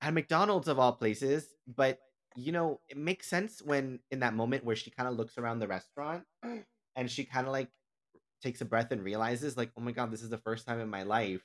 [0.00, 2.00] at McDonald's of all places, but
[2.36, 5.58] you know, it makes sense when in that moment where she kind of looks around
[5.58, 6.24] the restaurant
[6.96, 7.70] and she kind of like
[8.42, 10.88] takes a breath and realizes like, "Oh my god, this is the first time in
[10.88, 11.42] my life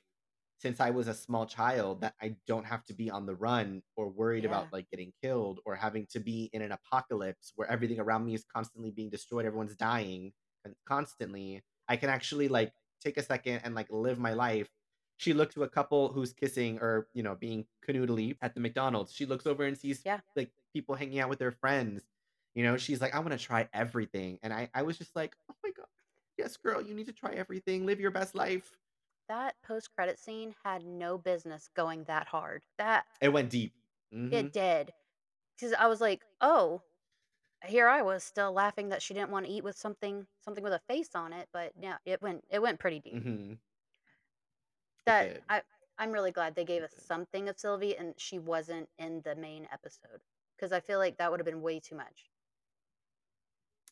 [0.57, 3.83] since I was a small child that I don't have to be on the run
[3.95, 4.45] or worried Yeah.
[4.45, 8.33] about like getting killed or having to be in an apocalypse where everything around me
[8.33, 11.63] is constantly being destroyed, everyone's dying and constantly.
[11.87, 14.69] I can actually like take a second and like live my life
[15.17, 19.13] She looked to a couple who's kissing or, you know, being canoodly at the McDonald's.
[19.13, 20.21] She looks over and sees, Yeah.
[20.35, 22.11] like, people hanging out with their friends.
[22.55, 25.55] You know, she's like, "I wanna try everything." And I I was just like, "Oh
[25.63, 25.87] my god.
[26.37, 28.77] Yes, girl, you need to try everything, live your best life."
[29.27, 32.65] That post-credit scene had no business going that hard.
[32.77, 33.73] That It went deep.
[34.31, 34.93] it did.
[35.55, 36.83] Because I was like, "Oh."
[37.65, 40.79] Here I was still laughing that she didn't wanna eat with something something with a
[40.79, 43.23] face on it, but yeah, it went it went pretty deep.
[43.23, 43.59] Mhm.
[45.05, 45.31] That.
[45.49, 45.63] I
[45.97, 49.67] I'm really glad they gave us something of Sylvie and she wasn't in the main
[49.71, 50.23] episode
[50.55, 52.29] because I feel like that would've been way too much.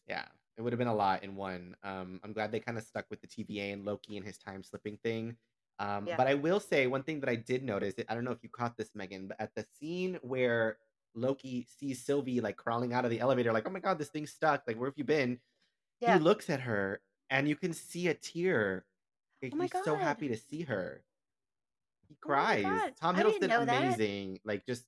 [0.07, 0.25] Yeah,
[0.57, 1.75] it would've been a lot in one.
[1.83, 4.97] Um, I'm glad they kinda stuck with the TVA and Loki and his time slipping
[4.97, 5.37] thing.
[5.79, 6.17] Um, Yeah.
[6.17, 8.49] but I will say one thing that I did notice, I don't know if you
[8.49, 10.79] caught this, Megan, but at the scene where
[11.15, 14.31] Loki sees Sylvie, like, crawling out of the elevator, like, "Oh my god, this thing's
[14.33, 15.41] stuck, like, where have you been?"
[16.05, 18.87] He looks at her, and you can see a tear.
[19.41, 21.05] Like, Oh my he's so happy to see her.
[22.07, 22.63] He Oh cries.
[22.63, 22.95] god.
[22.99, 24.01] Tom Hiddleston, know that.
[24.03, 24.87] amazing, like, just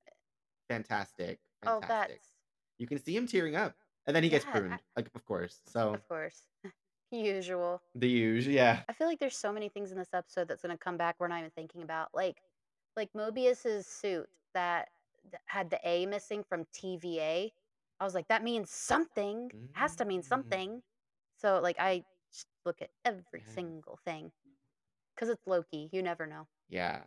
[0.70, 2.38] fantastic, Oh, that's
[2.78, 5.26] You can see him tearing up, and then he gets Yeah, I pruned, like, of
[5.26, 6.50] course, so Of course.
[7.12, 7.82] Usual.
[7.96, 8.84] The huge yeah.
[8.90, 11.28] I feel like there's so many things in this episode that's gonna come back we're
[11.28, 12.42] not even thinking about, like
[12.98, 14.90] like Mobius's suit that
[15.32, 17.52] th had the A missing from TVA.
[18.00, 19.52] I was like, "That means something.
[19.74, 20.24] Has to mean Mm.
[20.24, 20.84] something."
[21.38, 23.44] So, like, I just look at every Yeah.
[23.44, 24.34] single thing.
[25.18, 26.48] 'Cause it's Loki, you never know.
[26.70, 27.04] Yeah.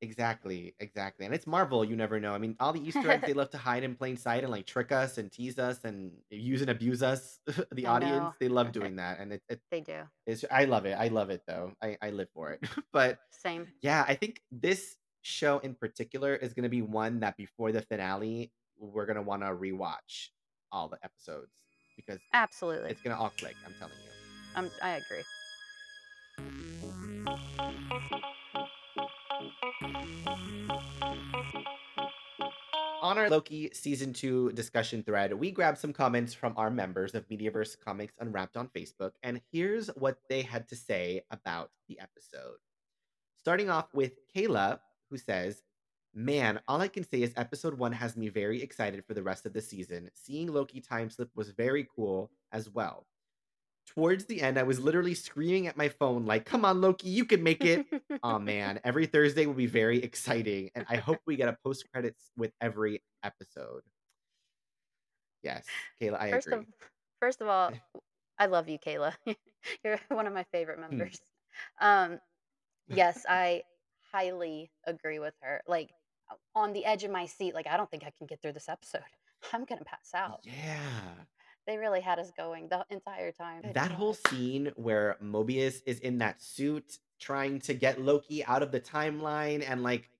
[0.00, 2.32] Exactly, exactly, and it's Marvel, you never know.
[2.32, 4.64] I mean, all the Easter eggs they love to hide in plain sight and, like,
[4.64, 7.40] trick us and tease us and use and abuse us,
[7.72, 8.06] the I know.
[8.06, 10.02] audience, they love doing that, and it it They do.
[10.24, 11.72] it's I love it, I love it, though.
[11.82, 12.60] I I live for it.
[12.92, 13.66] But, Same.
[13.82, 18.52] yeah, I think this show in particular is gonna be one that before the finale,
[18.78, 20.28] we're gonna wanna rewatch
[20.70, 21.50] all the episodes
[21.96, 22.90] because Absolutely.
[22.90, 24.10] it's gonna all click, I'm telling you.
[24.54, 25.24] Um, I agree.
[33.00, 37.28] On our Loki season 2 discussion thread, we grabbed some comments from our members of
[37.28, 42.56] Mediaverse Comics Unwrapped on Facebook, and here's what they had to say about the episode.
[43.38, 45.62] Starting off with Kayla, who says,
[46.14, 49.46] "Man, all I can say is episode 1 has me very excited for the rest
[49.46, 50.10] of the season.
[50.14, 53.06] Seeing Loki time slip was very cool as well.
[53.86, 57.24] Towards the end, I was literally screaming at my phone like, 'Come on, Loki, you
[57.24, 57.86] can make it!'
[58.22, 62.30] Aw, man, every Thursday will be very exciting, and I hope we get a post-credits
[62.36, 63.82] with every episode."
[65.42, 65.66] Yes,
[66.00, 66.66] Kayla, I First of
[67.20, 67.72] first of all,
[68.38, 69.14] I love you, Kayla.
[69.84, 70.90] You're one of my favorite Hmm.
[70.90, 71.20] members.
[71.80, 72.20] Um,
[72.88, 73.62] yes, I
[74.12, 75.62] highly agree with her.
[75.66, 75.90] Like,
[76.54, 78.68] on the edge of my seat, like, "I don't think I can get through this
[78.68, 79.02] episode.
[79.52, 81.14] I'm gonna pass out." Yeah.
[81.66, 83.60] They really had us going the entire time.
[83.74, 88.72] That whole scene where Mobius is in that suit trying to get Loki out of
[88.72, 90.10] the timeline and, like,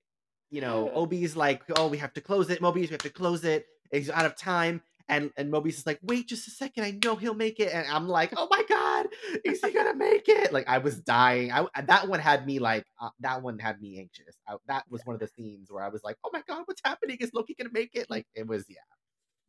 [0.49, 3.43] you know, OB's like, "Oh, we have to close it, Mobius, we have to close
[3.43, 3.67] it.
[3.91, 7.15] He's out of time." And and Mobius is like, "Wait just a second, I know
[7.15, 9.07] he'll make it." And I'm like, "Oh my god,
[9.45, 11.51] is he gonna make it?" Like, I was dying.
[11.51, 14.37] I that one had me, like, uh, that one had me anxious.
[14.47, 16.81] I that was one of the scenes where I was like, "Oh my god, what's
[16.83, 17.17] happening?
[17.21, 18.77] Is Loki gonna make it?" Like, it was yeah.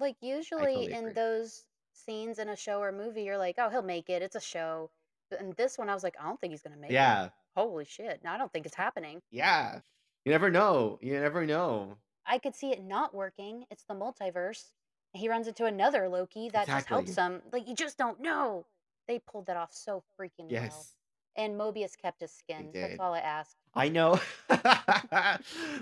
[0.01, 3.83] Like, usually totally in those scenes in a show or movie, you're like, "Oh, he'll
[3.83, 4.91] make it, it's a show."
[5.31, 7.21] And this one, I was like, "I don't think he's gonna make it.
[7.21, 7.31] Yeah.
[7.57, 9.81] Holy shit, no, I don't think it's happening." Yeah.
[10.25, 11.97] You never know, you never know.
[12.27, 13.65] I could see it not working.
[13.71, 14.73] It's the multiverse.
[15.13, 17.43] He runs into another Loki that just helps him.
[17.53, 18.67] Like, you just don't know.
[19.09, 20.63] They pulled that off so freaking well.
[20.63, 20.95] Yes.
[21.37, 22.71] And Mobius kept his skin.
[22.73, 23.01] That's did.
[23.01, 23.57] all I ask.
[23.75, 24.21] I know.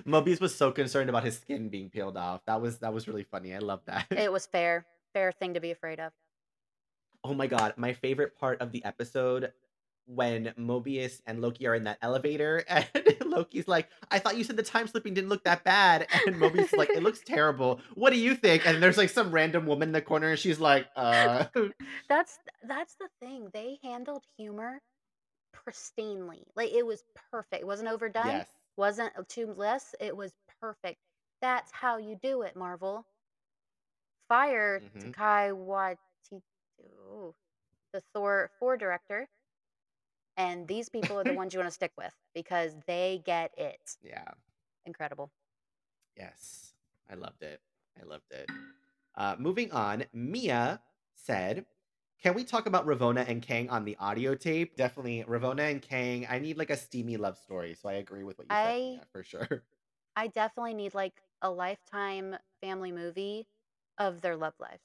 [0.07, 2.43] Mobius was so concerned about his skin being peeled off.
[2.47, 3.55] That was that was really funny.
[3.55, 4.07] I love that.
[4.11, 4.87] It was fair.
[5.15, 6.13] Fair thing to be afraid of.
[7.25, 9.53] Oh my god, my favorite part of the episode
[10.09, 12.87] when Mobius and Loki are in that elevator, and
[13.27, 16.67] Loki's like, "I thought you said the time slipping didn't look that bad." And Mobius
[16.71, 17.81] is like, "It looks terrible.
[17.95, 20.61] What do you think?" And there's, like, some random woman in the corner, and she's
[20.61, 21.47] like, "Uh"
[22.09, 23.51] That's that's the thing.
[23.53, 24.81] They handled humor
[25.55, 26.45] pristinely.
[26.57, 27.63] Like, it was perfect.
[27.63, 28.53] It wasn't overdone, Yes.
[28.77, 31.01] wasn't, too less, it was perfect.
[31.43, 33.07] That's how you do it, Marvel.
[34.29, 35.15] Fire Mhm.
[35.17, 35.55] Taika
[37.93, 39.29] the Thor 4 director
[40.39, 43.97] and these people are the ones you wanna stick with because they get it.
[44.03, 44.25] Yeah.
[44.87, 45.31] Incredible.
[46.17, 46.73] Yes.
[47.11, 47.61] I loved it.
[48.01, 48.49] I loved it.
[49.15, 50.81] Uh, moving on, Mia
[51.15, 51.67] said,
[52.23, 56.27] "Can we talk about Ravona and Kang on the audio tape?" Definitely, Ravona and Kang,
[56.31, 58.79] I need, like, a steamy love story, so I agree with what you said, I
[58.79, 59.65] Mia, for sure.
[60.17, 63.47] I definitely need, like, a Lifetime family movie
[63.99, 64.85] of their love lives.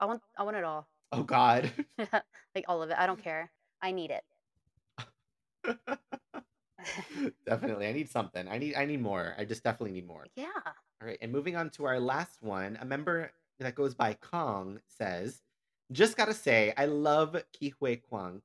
[0.00, 0.88] I want I want it all.
[1.12, 1.70] Oh god.
[2.54, 3.50] Like, all of it, I don't care.
[3.80, 4.24] I need it.
[7.46, 7.86] Definitely.
[7.86, 8.48] I need something.
[8.48, 9.34] I need I need more.
[9.38, 10.26] I just definitely need more.
[10.36, 10.46] Yeah.
[10.64, 14.80] All right, and moving on to our last one, a member that goes by Kong
[14.88, 15.42] says,
[15.92, 18.42] "Just gotta say, I love Ke Huy Quan.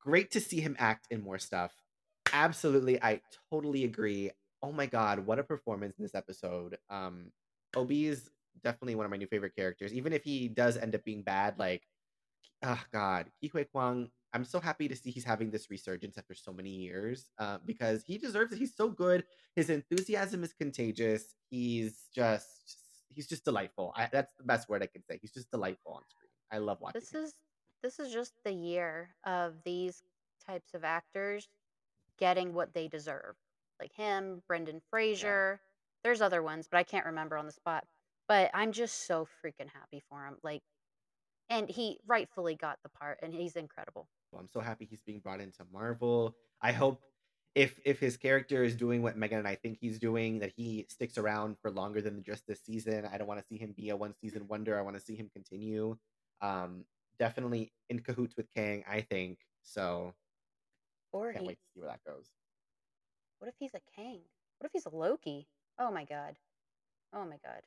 [0.00, 1.72] Great to see him act in more stuff."
[2.32, 4.30] Absolutely, I totally agree.
[4.62, 6.78] Oh my god, what a performance in this episode.
[6.90, 7.32] Um,
[7.74, 8.30] OB is
[8.64, 9.92] definitely one of my new favorite characters.
[9.92, 11.82] Even if he does end up being bad, like
[12.62, 16.34] Oh god, Ke Huy Quan, I'm so happy to see he's having this resurgence after
[16.34, 18.58] so many years, uh, because he deserves it.
[18.58, 19.24] He's so good.
[19.54, 21.34] His enthusiasm is contagious.
[21.48, 22.76] He's just
[23.08, 23.94] he's just delightful.
[23.96, 25.18] I, that's the best word I can say.
[25.22, 26.28] He's just delightful on screen.
[26.52, 27.22] I love watching This him.
[27.24, 27.34] is
[27.82, 30.02] this is just the year of these
[30.46, 31.48] types of actors
[32.18, 33.36] getting what they deserve.
[33.80, 34.80] Like him, Brendan Yeah.
[34.90, 35.60] Fraser.
[36.04, 37.84] There's other ones, but I can't remember on the spot.
[38.28, 40.36] But I'm just so freaking happy for him.
[40.42, 40.62] Like
[41.48, 44.08] and he rightfully got the part and he's incredible.
[44.38, 46.36] I'm so happy he's being brought into Marvel.
[46.62, 47.02] I hope
[47.54, 50.86] if if his character is doing what Megan and I think he's doing, that he
[50.90, 53.06] sticks around for longer than just this season.
[53.10, 54.78] I don't want to see him be a one season wonder.
[54.78, 55.96] I want to see him continue.
[56.40, 56.84] Um,
[57.18, 59.38] definitely in cahoots with Kang, I think.
[59.62, 60.12] So
[61.12, 62.32] Or can't wait to see where that goes.
[63.38, 64.20] what if he's a Kang?
[64.58, 65.48] What if he's a Loki?
[65.78, 66.36] Oh my god.
[67.12, 67.62] Oh my god.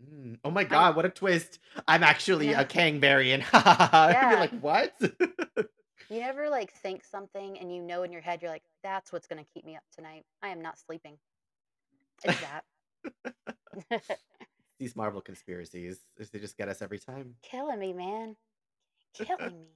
[0.00, 1.58] Mm, Oh my I'm god, what a twist!
[1.88, 3.44] I'm actually a Kang variant.
[3.52, 4.34] I'd be yeah.
[4.36, 4.94] like, what?
[6.08, 9.26] You never like think something and you know in your head you're like, that's what's
[9.26, 10.24] gonna keep me up tonight.
[10.42, 11.18] I am not sleeping.
[12.24, 14.02] It's that.
[14.78, 17.34] These Marvel conspiracies, they just get us every time.
[17.42, 18.36] Killing me, man.
[19.14, 19.68] Killing me.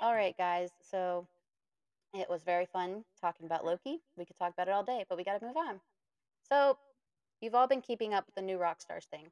[0.00, 0.70] All right, guys.
[0.90, 1.26] So
[2.14, 4.00] it was very fun talking about Loki.
[4.16, 5.80] We could talk about it all day, but we got to move on.
[6.48, 6.78] So
[7.40, 9.28] you've all been keeping up with the New Rockstars thing.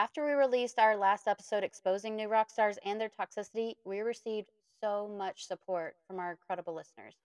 [0.00, 4.48] After we released our last episode exposing New Rockstars and their toxicity, we received
[4.80, 7.16] so much support from our incredible listeners.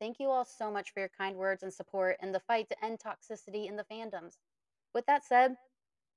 [0.00, 2.84] Thank you all so much for your kind words and support in the fight to
[2.84, 4.38] end toxicity in the fandoms.
[4.92, 5.54] With that said,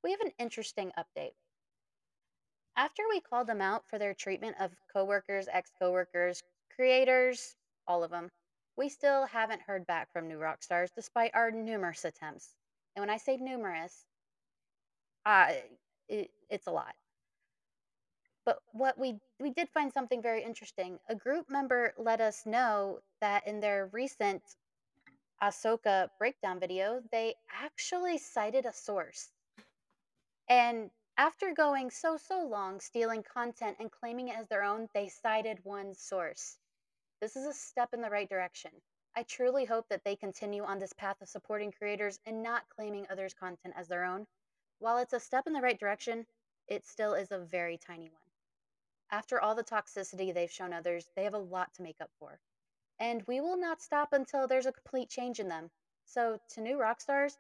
[0.04, 1.36] we have an interesting update.
[2.76, 6.42] After we called them out for their treatment of coworkers, ex coworkers,
[6.76, 8.32] creators, all of them,
[8.76, 12.56] we still haven't heard back from New Rockstars despite our numerous attempts.
[12.96, 14.08] And when I say numerous,
[15.28, 15.52] uh,
[16.08, 16.96] it, it's a lot.
[18.46, 21.00] But what we we did find something very interesting.
[21.10, 24.42] A group member let us know that in their recent
[25.44, 29.32] Ahsoka breakdown video, they actually cited a source.
[30.50, 35.10] And after going so so long stealing content and claiming it as their own, they
[35.10, 36.58] cited one source.
[37.20, 38.72] This is a step in the right direction.
[39.16, 43.08] I truly hope that they continue on this path of supporting creators and not claiming
[43.10, 44.28] others' content as their own.
[44.80, 46.28] While it's a step in the right direction,
[46.68, 48.22] it still is a very tiny one.
[49.12, 52.40] After all the toxicity they've shown others, they have a lot to make up for.
[53.00, 55.72] And we will not stop until there's a complete change in them.
[56.06, 57.38] So, to New Rockstars,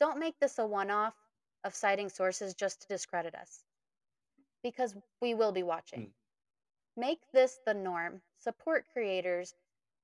[0.00, 1.14] don't make this a one off
[1.64, 3.64] of citing sources just to discredit us,
[4.62, 6.00] because we will be watching.
[6.00, 6.12] Mm,
[6.96, 8.22] Make this the norm.
[8.40, 9.54] Support creators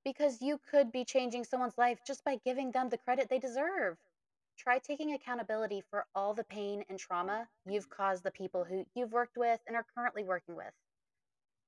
[0.04, 3.98] because you could be changing someone's life just by giving them the credit they deserve.
[4.62, 9.10] Try taking accountability for all the pain and trauma you've caused the people who you've
[9.10, 10.74] worked with and are currently working with.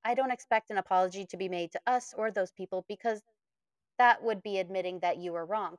[0.05, 3.23] I don't expect an apology to be made to us or those people because
[3.99, 5.79] that would be admitting that you were wrong.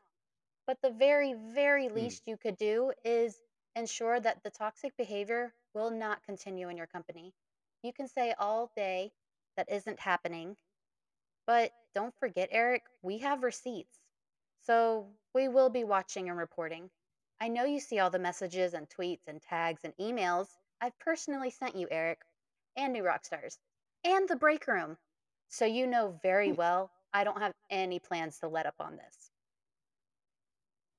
[0.65, 1.93] But the very, very mm.
[1.93, 3.37] least you could do is
[3.75, 7.31] ensure that the toxic behavior will not continue in your company.
[7.83, 9.11] You can say all day
[9.55, 10.55] that isn't happening,
[11.45, 13.99] but don't forget, Eric, we have receipts.
[14.61, 16.89] So we will be watching and reporting.
[17.43, 20.47] I know you see all the messages and tweets and tags and emails
[20.79, 22.19] I've personally sent you, Eric,
[22.77, 23.57] and New Rockstars,
[24.05, 24.95] and the break room.
[25.49, 26.55] So you know very hmm.
[26.55, 29.29] well I don't have any plans to let up on this.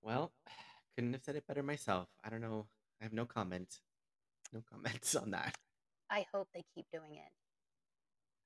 [0.02, 0.32] Well,
[0.94, 2.08] couldn't have said it better myself.
[2.22, 2.66] I don't know.
[3.00, 3.80] I have no comment.
[4.52, 5.56] No comments on that.
[6.10, 7.32] I hope they keep doing it.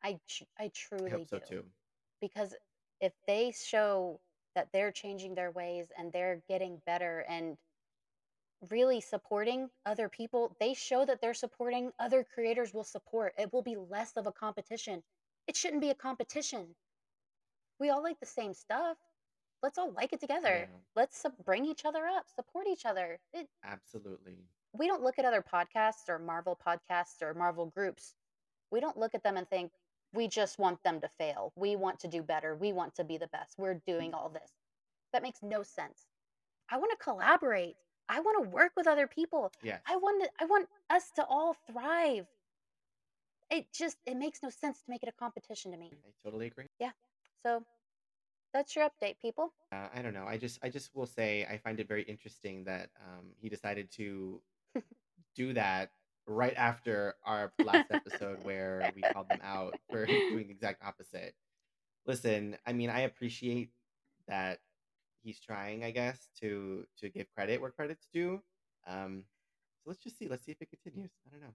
[0.04, 1.44] I, tr- I I hope truly so do.
[1.48, 1.64] too.
[2.20, 2.54] Because
[3.00, 4.20] if they show
[4.54, 7.56] that they're changing their ways and they're getting better and
[8.70, 13.32] really supporting other people, they show that they're supporting other creators will support.
[13.38, 15.02] It will be less of a competition.
[15.46, 16.66] It shouldn't be a competition.
[17.78, 18.96] We all like the same stuff.
[19.62, 20.68] Let's all like it together.
[20.70, 23.18] Yeah, Let's su- bring each other up, support each other.
[23.32, 24.34] It, absolutely.
[24.72, 28.14] we don't look at other podcasts or Marvel podcasts or Marvel groups.
[28.70, 29.72] We don't look at them and think,
[30.14, 31.52] we just want them to fail.
[31.56, 32.56] We want to do better.
[32.56, 33.54] We want to be the best.
[33.58, 34.50] We're doing all this.
[35.12, 36.06] That makes no sense.
[36.70, 37.76] I want to collaborate.
[38.08, 39.52] I want to work with other people.
[39.62, 39.80] Yes.
[39.86, 42.26] I want to, I want us to all thrive.
[43.50, 45.90] It just it makes no sense to make it a competition to me.
[45.92, 46.66] I totally agree.
[46.78, 46.90] Yeah.
[47.42, 47.64] So
[48.52, 49.52] that's your update, people.
[49.72, 50.26] Uh, I don't know.
[50.26, 53.90] I just I just will say I find it very interesting that um, he decided
[53.92, 54.40] to
[55.34, 55.90] do that
[56.26, 61.34] right after our last episode where we called them out for doing the exact opposite.
[62.06, 63.70] Listen, I mean, I appreciate
[64.28, 64.60] that
[65.22, 68.40] he's trying, I guess, to to give credit where credit's due.
[68.86, 69.24] Um,
[69.82, 70.28] so let's just see.
[70.28, 71.10] Let's see if it continues.
[71.26, 71.54] I don't know.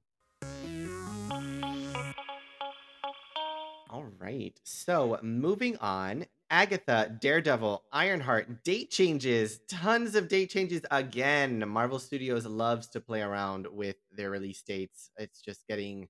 [3.89, 4.59] All right.
[4.63, 11.63] So moving on, Agatha, Daredevil, Ironheart, date changes, tons of date changes again.
[11.67, 15.11] Marvel Studios loves to play around with their release dates.
[15.17, 16.07] It's just getting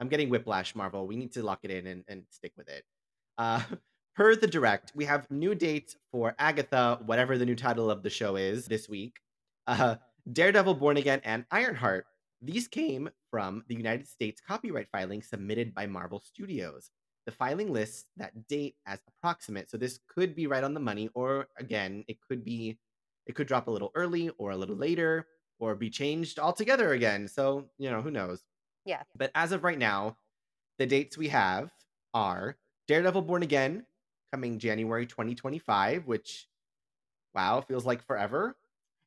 [0.00, 1.06] I'm getting whiplash, Marvel.
[1.06, 2.84] We need to lock it in and, and stick with it.
[3.38, 3.62] Uh,
[4.14, 8.10] per the direct, we have new dates for Agatha, whatever the new title of the
[8.10, 9.20] show is this week,
[9.66, 9.96] uh,
[10.32, 12.06] Daredevil Born Again, and Ironheart.
[12.42, 16.90] These came from the United States copyright filing submitted by Marvel Studios.
[17.24, 21.08] The filing lists that date as approximate, so this could be right on the money,
[21.14, 22.78] or again, it could be,
[23.26, 25.26] it could drop a little early or a little later,
[25.60, 27.28] or be changed altogether again.
[27.28, 28.42] So you know, who knows?
[28.84, 29.02] Yeah.
[29.16, 30.16] But as of right now,
[30.78, 31.70] the dates we have
[32.12, 32.56] are
[32.88, 33.84] Daredevil Born Again
[34.32, 36.46] coming January 2025, which
[37.34, 38.56] wow, feels like forever.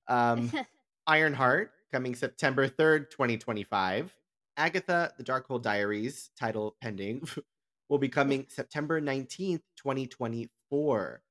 [0.08, 0.52] Um,
[1.08, 4.16] Ironheart coming September 3rd, 2025.
[4.58, 7.28] Agatha, The Darkhold Diaries, title pending,
[7.90, 11.22] will be coming September 19th, 2024.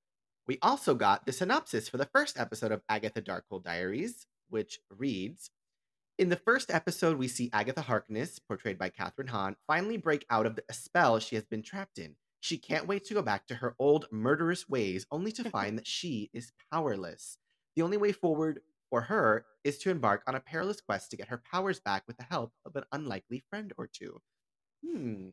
[0.47, 5.51] We also got the synopsis for the first episode of Agatha Darkhold Diaries, which reads
[6.17, 10.47] in the first episode, we see Agatha Harkness, portrayed by Kathryn Hahn, finally break out
[10.47, 12.15] of the spell she has been trapped in.
[12.45, 15.87] She can't wait to go back to her old murderous ways, only to find that
[15.87, 17.39] she is powerless.
[17.75, 21.29] The only way forward for her is to embark on a perilous quest to get
[21.29, 24.21] her powers back with the help of an unlikely friend or two.
[24.85, 25.31] Hmm,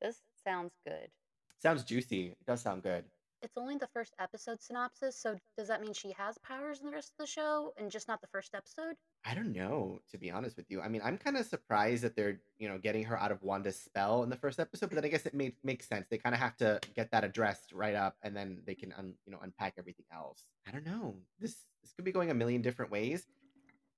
[0.00, 1.10] this sounds good.
[1.58, 2.28] sounds juicy.
[2.28, 3.04] It does sound good.
[3.44, 6.92] It's only the first episode synopsis, so does that mean she has powers in the
[6.92, 8.94] rest of the show and just not the first episode?
[9.26, 10.80] I don't know, to be honest with you.
[10.80, 13.78] I mean, I'm kind of surprised that they're, you know, getting her out of Wanda's
[13.78, 16.06] spell in the first episode, but then I guess it made makes sense.
[16.08, 19.12] They kind of have to get that addressed right up, and then they can, un,
[19.26, 20.44] you know, unpack everything else.
[20.66, 21.14] I don't know.
[21.38, 23.26] This this could be going a million different ways.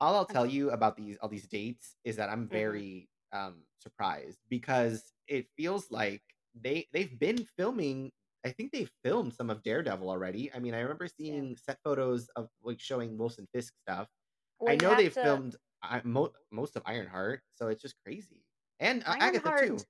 [0.01, 2.51] All I'll tell you about these all these dates is that I'm mhm.
[2.51, 6.23] very um surprised because it feels like
[6.61, 8.11] they they've been filming.
[8.47, 10.53] I think they filmed some of Daredevil already.
[10.53, 11.43] I mean, I remember Yeah.
[11.43, 14.09] seeing set photos of like showing Wilson Fisk stuff
[14.59, 18.45] Well, I know they to filmed I mo most of Ironheart, so it's just crazy.
[18.81, 19.87] And, uh, Agatha too.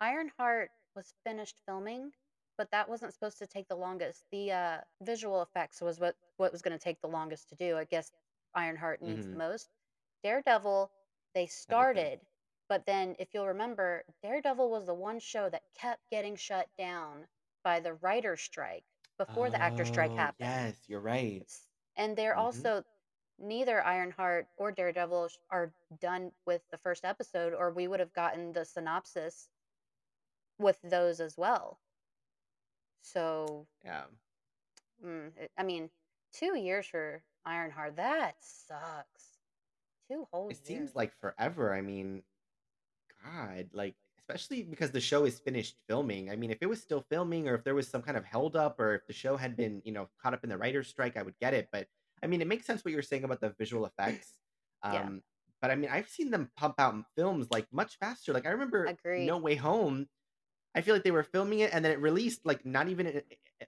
[0.00, 2.14] Ironheart was finished filming,
[2.56, 4.24] but that wasn't supposed to take the longest.
[4.30, 7.76] The uh, visual effects was what what was going to take the longest to do.
[7.76, 8.10] I guess
[8.54, 9.36] Ironheart needs the Mhm.
[9.36, 9.74] most.
[10.22, 10.90] Daredevil,
[11.34, 12.26] they started,
[12.70, 17.28] but then if you'll remember, Daredevil was the one show that kept getting shut down
[17.66, 18.86] by the writer's strike
[19.18, 20.70] before the actor strike Oh, happened.
[20.70, 21.46] yes, you're right.
[21.48, 22.36] S- And they're Mhm.
[22.36, 22.84] also
[23.38, 28.14] neither Ironheart or Daredevil sh- are done with the first episode, or we would have
[28.14, 29.50] gotten the synopsis
[30.58, 31.80] with those as well.
[33.02, 34.08] So, Yeah.
[35.02, 35.90] mm, it- I mean,
[36.32, 39.40] two years for Ironheart, that sucks.
[40.08, 40.58] Two whole years.
[40.58, 40.96] It seems years.
[40.96, 41.72] like forever.
[41.74, 42.24] I mean,
[43.22, 43.96] God, like,
[44.28, 46.30] especially because the show is finished filming.
[46.30, 48.56] I mean, if it was still filming or if there was some kind of held
[48.56, 51.16] up or if the show had been, you know, caught up in the writer's strike,
[51.16, 51.68] I would get it.
[51.72, 51.88] But
[52.22, 54.38] I mean, it makes sense what you're saying about the visual effects.
[54.88, 55.22] Yeah, Um,
[55.60, 58.32] but I mean, I've seen them pump out films like much faster.
[58.32, 59.38] Like I remember No.
[59.38, 60.08] Way Home
[60.74, 63.22] I feel like they were filming it and then it released, like, not even a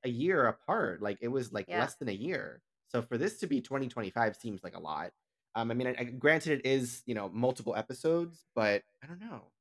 [0.04, 1.72] a year apart, like, it was, like, Yeah.
[1.72, 2.62] less than a year.
[2.88, 5.12] So for this to be 2025 seems like a lot.
[5.54, 9.18] Um, I mean, I I granted it is, you know, multiple episodes, but I don't
[9.18, 9.52] know.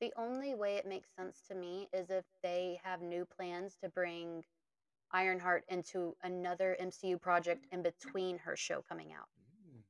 [0.00, 3.88] The only way it makes sense to me is if they have new plans to
[3.88, 4.44] bring
[5.12, 9.28] Ironheart into another MCU project in between her show coming out.
[9.36, 9.82] Mm,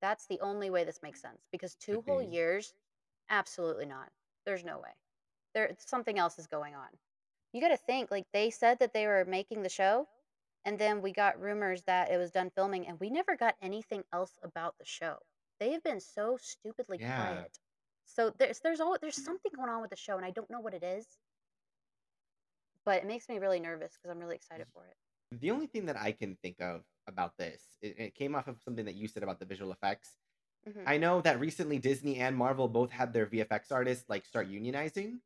[0.00, 2.26] That's the only way this makes sense because two could whole be.
[2.32, 2.74] years,
[3.30, 4.10] absolutely not.
[4.44, 4.94] There's no way.
[5.54, 6.88] There something else is going on.
[7.52, 10.08] You got to think like they said that they were making the show
[10.64, 14.04] and then we got rumors that it was done filming and we never got anything
[14.12, 15.18] else about the show.
[15.60, 17.16] They have been so stupidly Yeah.
[17.16, 17.58] quiet.
[18.08, 20.60] So there's there's always there's something going on with the show and I don't know
[20.60, 21.06] what it is,
[22.84, 24.96] but it makes me really nervous because I'm really excited for it.
[25.32, 28.60] the only thing that I can think of about this, it it came off of
[28.62, 30.16] something that you said about the visual effects.
[30.66, 30.84] Mhm.
[30.86, 35.20] I know that recently Disney and Marvel both had their VFX artists, like, start unionizing.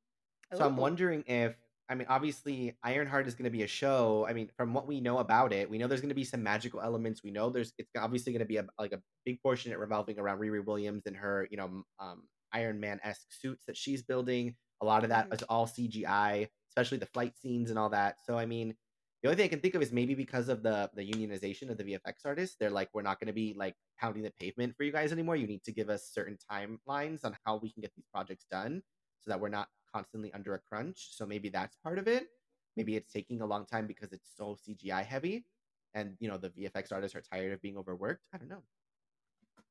[0.55, 1.57] So I'm wondering if
[1.89, 4.26] I mean, obviously, Ironheart is gonna be a show.
[4.26, 6.80] I mean, from what we know about it, we know there's gonna be some magical
[6.80, 7.22] elements.
[7.22, 10.18] We know there's it's obviously gonna be a like a big portion of it revolving
[10.18, 14.57] around Riri Williams and her, you know, um, Iron Man-esque suits that she's building.
[14.80, 15.32] A lot of that Mhm.
[15.32, 18.24] is all CGI, especially the flight scenes and all that.
[18.24, 18.76] So, I mean,
[19.22, 21.78] the only thing I can think of is maybe because of the the unionization of
[21.78, 24.92] the VFX artists, they're like, "We're not gonna be, like, pounding the pavement for you
[24.92, 25.36] guys anymore.
[25.36, 28.82] You need to give us certain timelines on how we can get these projects done
[29.20, 32.30] so that we're not constantly under a crunch." So maybe that's part of it.
[32.76, 35.46] Maybe it's taking a long time because it's so CGI heavy
[35.94, 38.26] and, you know, the VFX artists are tired of being overworked.
[38.32, 38.64] I don't know.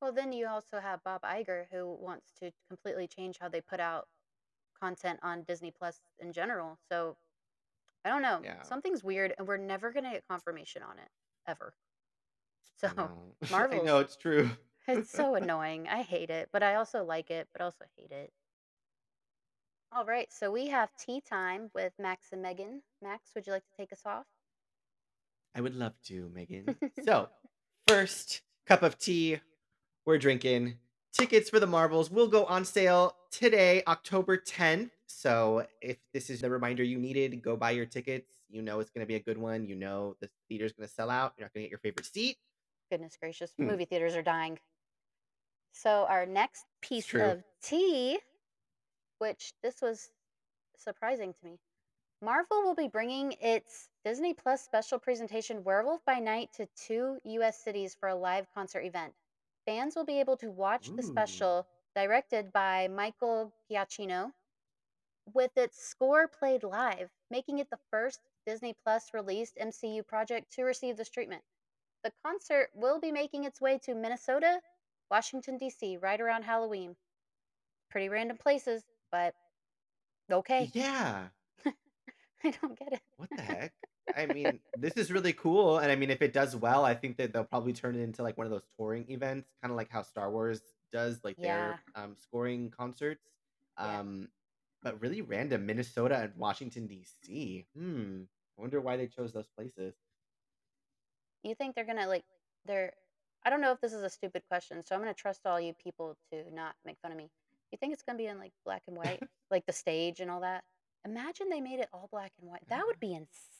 [0.02, 3.80] Well, then you also have Bob Iger who wants to completely change how they put
[3.80, 4.08] out
[4.82, 6.80] content on Disney Plus in general.
[6.90, 7.18] So
[8.04, 8.40] I don't know.
[8.44, 11.10] Yeah, Something's weird, and we're never gonna get confirmation on it
[11.48, 11.74] ever.
[12.80, 13.36] So know.
[13.54, 14.50] I know, it's true.
[14.88, 15.88] it's so annoying.
[15.88, 18.32] I hate it, but I also like it, but also hate it.
[19.94, 22.82] All right, so we have tea time with Max and Megan.
[23.04, 24.26] Max, would you like to take us off?
[25.54, 26.78] I would love to, Megan.
[27.04, 27.28] So,
[27.88, 29.42] first cup of tea
[30.06, 30.76] we're drinking.
[31.14, 34.92] Tickets for the Marvels will go on sale today, October 10th.
[35.08, 38.32] So, if this is the reminder you needed, go buy your tickets.
[38.50, 39.66] You know it's going to be a good one.
[39.66, 41.34] You know the theater's going to sell out.
[41.38, 42.38] You're not going to get your favorite seat.
[42.90, 44.58] Goodness gracious, Hmm, movie theaters are dying.
[45.74, 48.20] So our next piece of tea,
[49.20, 50.10] which this was
[50.78, 51.58] surprising to me.
[52.22, 57.64] Marvel will be bringing its Disney Plus special presentation Werewolf by Night to two US
[57.64, 59.14] cities for a live concert event.
[59.66, 64.32] Fans will be able to watch the special directed by Michael Giacchino
[65.34, 70.64] with its score played live, making it the first Disney Plus released MCU project to
[70.64, 71.44] receive this treatment.
[72.04, 74.60] The concert will be making its way to Minnesota,
[75.12, 76.96] Washington, D.C., right around Halloween.
[77.92, 79.36] Pretty random places, but
[80.32, 80.72] okay.
[80.74, 81.28] Yeah.
[82.44, 83.02] I don't get it.
[83.18, 83.74] What the heck?
[84.16, 87.18] I mean, this is really cool, and I mean, if it does well, I think
[87.18, 90.02] that they'll probably turn it into, like, one of those touring events, kinda like how
[90.02, 93.24] Star Wars does, like, their, um, scoring concerts.
[93.78, 94.00] yeah.
[94.00, 94.32] Um,
[94.82, 97.68] but really random, Minnesota and Washington, DC.
[97.76, 98.24] Hmm,
[98.58, 99.96] I wonder why they chose those places.
[101.44, 102.26] You think they're gonna like
[102.66, 102.94] they're
[103.44, 105.74] I don't know if this is a stupid question, so I'm gonna trust all you
[105.74, 107.32] people to not make fun of me.
[107.72, 109.24] You think it's gonna be in like black and white?
[109.52, 110.64] Like the stage and all that?
[111.04, 112.64] Imagine they made it all black and white.
[112.70, 113.51] That would be insane.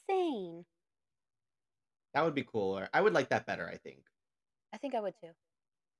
[2.14, 2.88] That would be cooler.
[2.92, 4.04] I would like that better, I think.
[4.72, 5.30] I think I would too.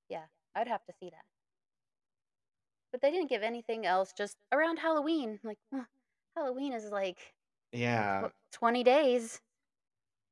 [0.08, 0.24] Yeah,
[0.54, 1.24] I'd have to see that.
[2.90, 5.40] But they didn't give anything else, just around Halloween.
[5.42, 5.84] Like, huh,
[6.36, 7.34] Halloween is like
[7.72, 8.28] Yeah.
[8.28, 9.40] tw- 20 days.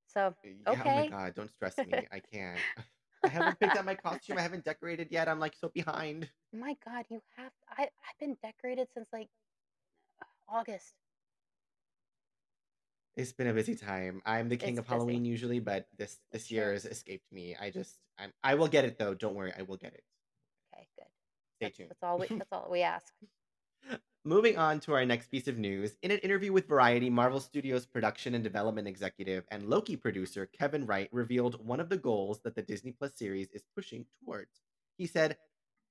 [0.07, 1.11] So, Yeah, oh my okay.
[1.11, 2.63] god, don't stress me, I can't.
[3.25, 6.29] I haven't picked out my costume, I haven't decorated yet, I'm, like, so behind.
[6.53, 7.53] My God, you have.
[7.69, 9.29] I, I've been decorated since like
[10.49, 11.00] August.
[13.17, 14.23] It's been a busy time.
[14.25, 14.95] I'm the king It's of busy.
[14.97, 16.73] Halloween usually, but this this year sure.
[16.73, 17.57] has escaped me.
[17.61, 19.15] I just I'm I will get it though.
[19.15, 20.05] Don't worry, I will get it.
[20.75, 21.07] Okay, good.
[21.57, 21.91] Stay That's tuned.
[21.91, 23.13] that's all we that's all we ask.
[24.25, 25.97] Moving on to our next piece of news.
[26.03, 30.85] In an interview with Variety, Marvel Studios production and development executive and Loki producer Kevin
[30.87, 34.61] Wright revealed one of the goals that the Disney Plus series is pushing towards.
[34.99, 35.39] He said,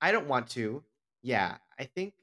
[0.02, 0.84] "I don't want to.
[1.24, 2.14] Yeah, I think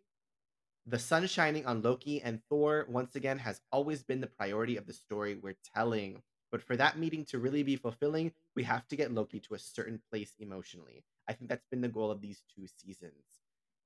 [0.86, 4.86] The sun shining on Loki and Thor once again has always been the priority of
[4.86, 6.22] the story we're telling.
[6.50, 9.58] But for that meeting to really be fulfilling, we have to get Loki to a
[9.58, 11.04] certain place emotionally.
[11.28, 13.24] I think that's been the goal of these two seasons.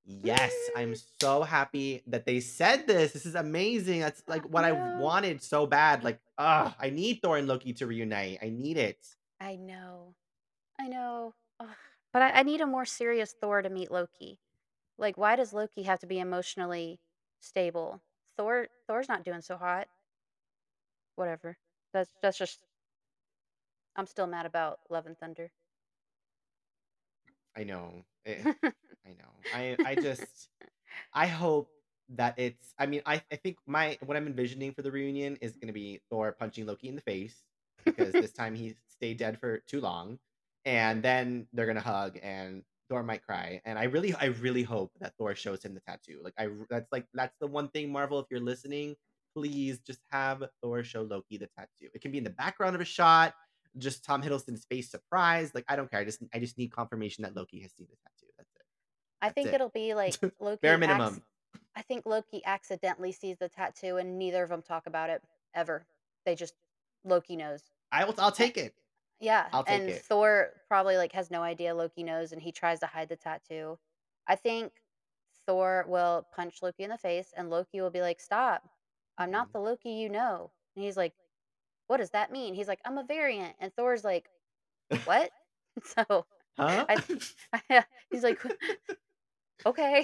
[0.05, 3.13] Yes, I'm Mm, so happy that they said this.
[3.13, 3.99] This is amazing.
[4.01, 6.03] That's like what I've wanted so bad.
[6.03, 8.39] Like, ah, I need Thor and Loki to reunite.
[8.41, 8.99] I need it.
[9.39, 10.15] I know.
[10.79, 11.33] I know.
[11.59, 11.67] Ugh.
[12.13, 14.39] But I, I need a more serious Thor to meet Loki.
[15.01, 17.01] Like, why does Loki have to be emotionally
[17.41, 18.01] stable?
[18.37, 19.89] Thor Thor's not doing so hot.
[21.17, 21.57] Whatever.
[21.93, 22.65] That's that's just
[23.97, 25.51] I'm still mad about Love and Thunder.
[27.57, 28.05] I know.
[28.25, 28.43] Eh,
[29.05, 29.33] I know.
[29.51, 30.49] I I just
[31.13, 31.69] I hope
[32.09, 35.57] that it's I mean, I I think my what I'm envisioning for the reunion is
[35.57, 37.43] gonna be Thor punching Loki in the face
[37.85, 40.19] because this time he stayed dead for too long,
[40.65, 44.91] and then they're gonna hug and Thor might cry, and I really I really hope
[44.99, 46.19] that Thor shows him the tattoo.
[46.21, 48.97] Like I that's like that's the one thing, Marvel, if you're listening,
[49.33, 51.89] please just have Thor show Loki the tattoo.
[51.93, 53.33] It can be in the background of a shot,
[53.77, 56.01] just Tom Hiddleston's face surprised, like, I don't care.
[56.01, 58.31] I just I just need confirmation that Loki has seen the tattoo.
[58.37, 58.61] That's it.
[59.21, 59.53] I think it.
[59.53, 61.23] it'll be like Bare Loki acts minimum.
[61.77, 65.21] I think Loki accidentally sees the tattoo and neither of them talk about it
[65.55, 65.85] ever.
[66.25, 66.55] They just
[67.05, 67.61] Loki knows.
[67.89, 68.73] I will I'll take it.
[69.21, 70.05] Yeah, I'll take and it.
[70.05, 73.79] Thor probably like has no idea Loki knows and he tries to hide the tattoo.
[74.27, 74.83] I think
[75.47, 78.69] Thor will punch Loki in the face and Loki will be like, "Stop.
[79.17, 79.53] I'm not Mhm.
[79.53, 81.15] the Loki you know." And he's like,
[81.87, 84.31] "What does that mean?" He's like, "I'm a variant." And Thor's like,
[85.05, 85.31] "What?"
[85.85, 86.87] So, Huh?
[86.89, 87.01] I
[88.11, 88.41] he's like,
[89.65, 90.03] "Okay."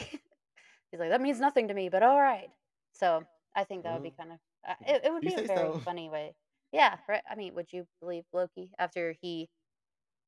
[0.92, 2.52] He's like, "That means nothing to me, but alright."
[2.94, 5.36] So, I think that would be Well, kind of uh, it it would you be
[5.36, 5.86] a say very so.
[5.86, 6.36] funny way
[6.72, 9.50] Yeah, right I mean, would you believe Loki after he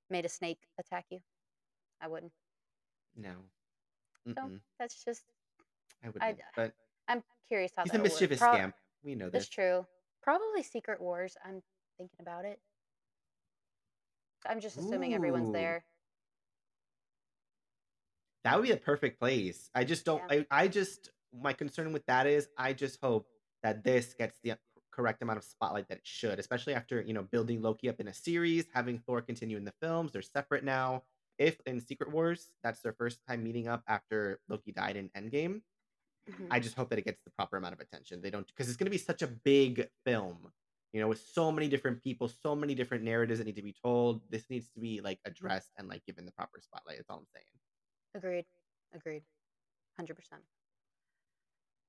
[0.09, 1.19] made a snake attack you?
[2.01, 2.31] I wouldn't.
[3.17, 3.31] No.
[4.37, 4.59] So, Mm-mm.
[4.79, 5.23] that's just
[6.03, 6.73] I I wouldn't, but
[7.07, 8.13] I'm curious how he's a that'll work.
[8.13, 8.75] mischievous Pro scamp.
[9.03, 9.49] We know That's this.
[9.49, 9.85] true.
[10.21, 11.61] Probably Secret Wars, I'm
[11.97, 12.59] thinking about it.
[14.47, 15.53] I'm just assuming everyone's Ooh.
[15.53, 15.83] there.
[18.43, 19.69] That would be a perfect place.
[19.75, 20.43] I just don't Yeah.
[20.51, 23.27] I I just my concern with that is I just hope
[23.63, 24.53] that this gets the
[24.91, 28.07] correct amount of spotlight that it should, especially after, you know, building Loki up in
[28.07, 31.03] a series, having Thor continue in the films, they're separate now.
[31.37, 35.61] If in Secret Wars, that's their first time meeting up after Loki died in Endgame,
[36.29, 36.47] Mhm.
[36.51, 38.21] I just hope that it gets the proper amount of attention.
[38.21, 40.53] They don't because it's gonna be such a big film,
[40.93, 43.73] you know, with so many different people, so many different narratives that need to be
[43.73, 44.29] told.
[44.29, 47.27] This needs to be, like, addressed and, like, given the proper spotlight, that's all I'm
[47.33, 47.59] saying.
[48.13, 48.45] Agreed.
[48.91, 49.23] Agreed.
[49.95, 50.43] 100%.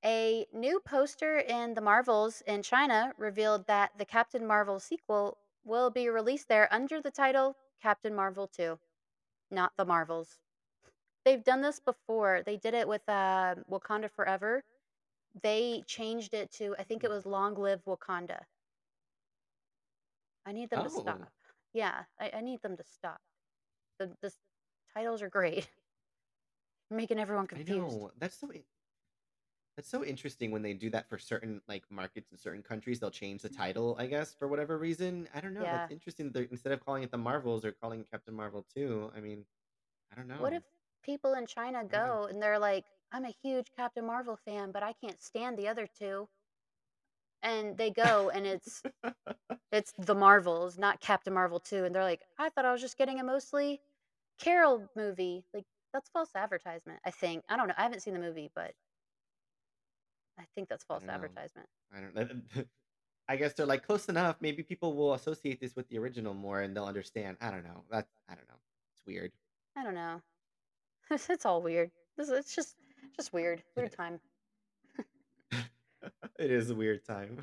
[0.04, 5.90] A new poster in the Marvels in China revealed that the Captain Marvel sequel will
[5.90, 8.78] be released there under the title Captain Marvel 2,
[9.50, 10.38] not The Marvels.
[11.24, 12.42] They've done this before.
[12.42, 14.64] They did it with, uh, Wakanda Forever.
[15.34, 17.10] They changed it to I think it Hmm.
[17.10, 18.46] was Long Live Wakanda.
[20.46, 20.90] I need them to Oh.
[20.90, 21.32] stop.
[21.72, 23.20] Yeah, I I need them to stop.
[23.98, 24.32] The the
[24.94, 25.70] titles are great.
[26.90, 27.56] Making everyone confused.
[27.56, 28.10] I know.
[28.18, 28.50] That's so
[29.80, 33.10] that's so interesting when they do that for certain, like, markets in certain countries, they'll
[33.10, 33.62] change the mm-hmm.
[33.62, 35.26] title, I guess, for whatever reason.
[35.34, 35.88] I don't know, that's Yeah.
[35.90, 39.12] interesting that instead of calling it The Marvels, they're calling it Captain Marvel 2.
[39.16, 39.46] I mean,
[40.12, 40.42] I don't know.
[40.42, 40.64] What if
[41.02, 42.20] people in China I don't know.
[42.20, 45.68] go and they're like, "I'm a huge Captain Marvel fan, but I can't stand the
[45.68, 46.28] other 2."
[47.42, 48.82] And they go and it's
[49.72, 52.98] it's The Marvels, not Captain Marvel 2, and they're like, "I thought I was just
[52.98, 53.80] getting a mostly
[54.38, 57.44] Carol movie." Like, that's false advertisement, I think.
[57.48, 58.74] I don't know, I haven't seen the movie, but
[60.40, 61.68] I think that's false don't advertisement.
[61.94, 62.64] I don't know.
[63.28, 66.60] I guess they're like, "Close enough, maybe people will associate this with the original more
[66.60, 67.84] and they'll understand." I don't know.
[67.90, 68.56] That I don't know.
[68.94, 69.32] It's weird.
[69.76, 70.20] I don't know.
[71.10, 71.90] It's it's all weird.
[72.16, 72.76] This it's just
[73.16, 73.62] just weird.
[73.76, 74.20] Weird time.
[76.38, 77.36] It is a weird time.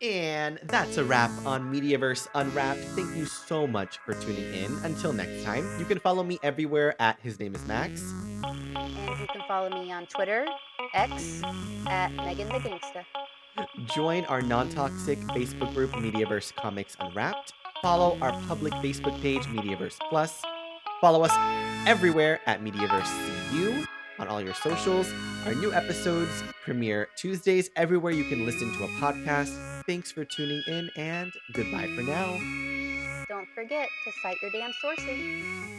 [0.00, 2.80] And that's a wrap on Mediaverse Unwrapped.
[2.94, 4.72] Thank you so much for tuning in.
[4.84, 8.00] Until next time, you can follow me everywhere at His Name is Max.
[9.48, 10.46] And you can follow me on Twitter,
[10.94, 11.42] X,
[11.86, 13.04] at Megan the Gangsta.
[13.94, 17.52] Join our non-toxic Facebook group, Mediaverse Comics Unwrapped.
[17.82, 20.42] Follow our public Facebook page, Mediaverse Plus.
[21.00, 21.32] Follow us
[21.86, 23.84] everywhere at Mediaverse CU
[24.18, 25.12] on all your socials.
[25.46, 29.84] Our new episodes premiere Tuesdays everywhere you can listen to a podcast.
[29.86, 32.38] Thanks for tuning in and goodbye for now.
[33.28, 35.77] Don't forget to cite your damn sources.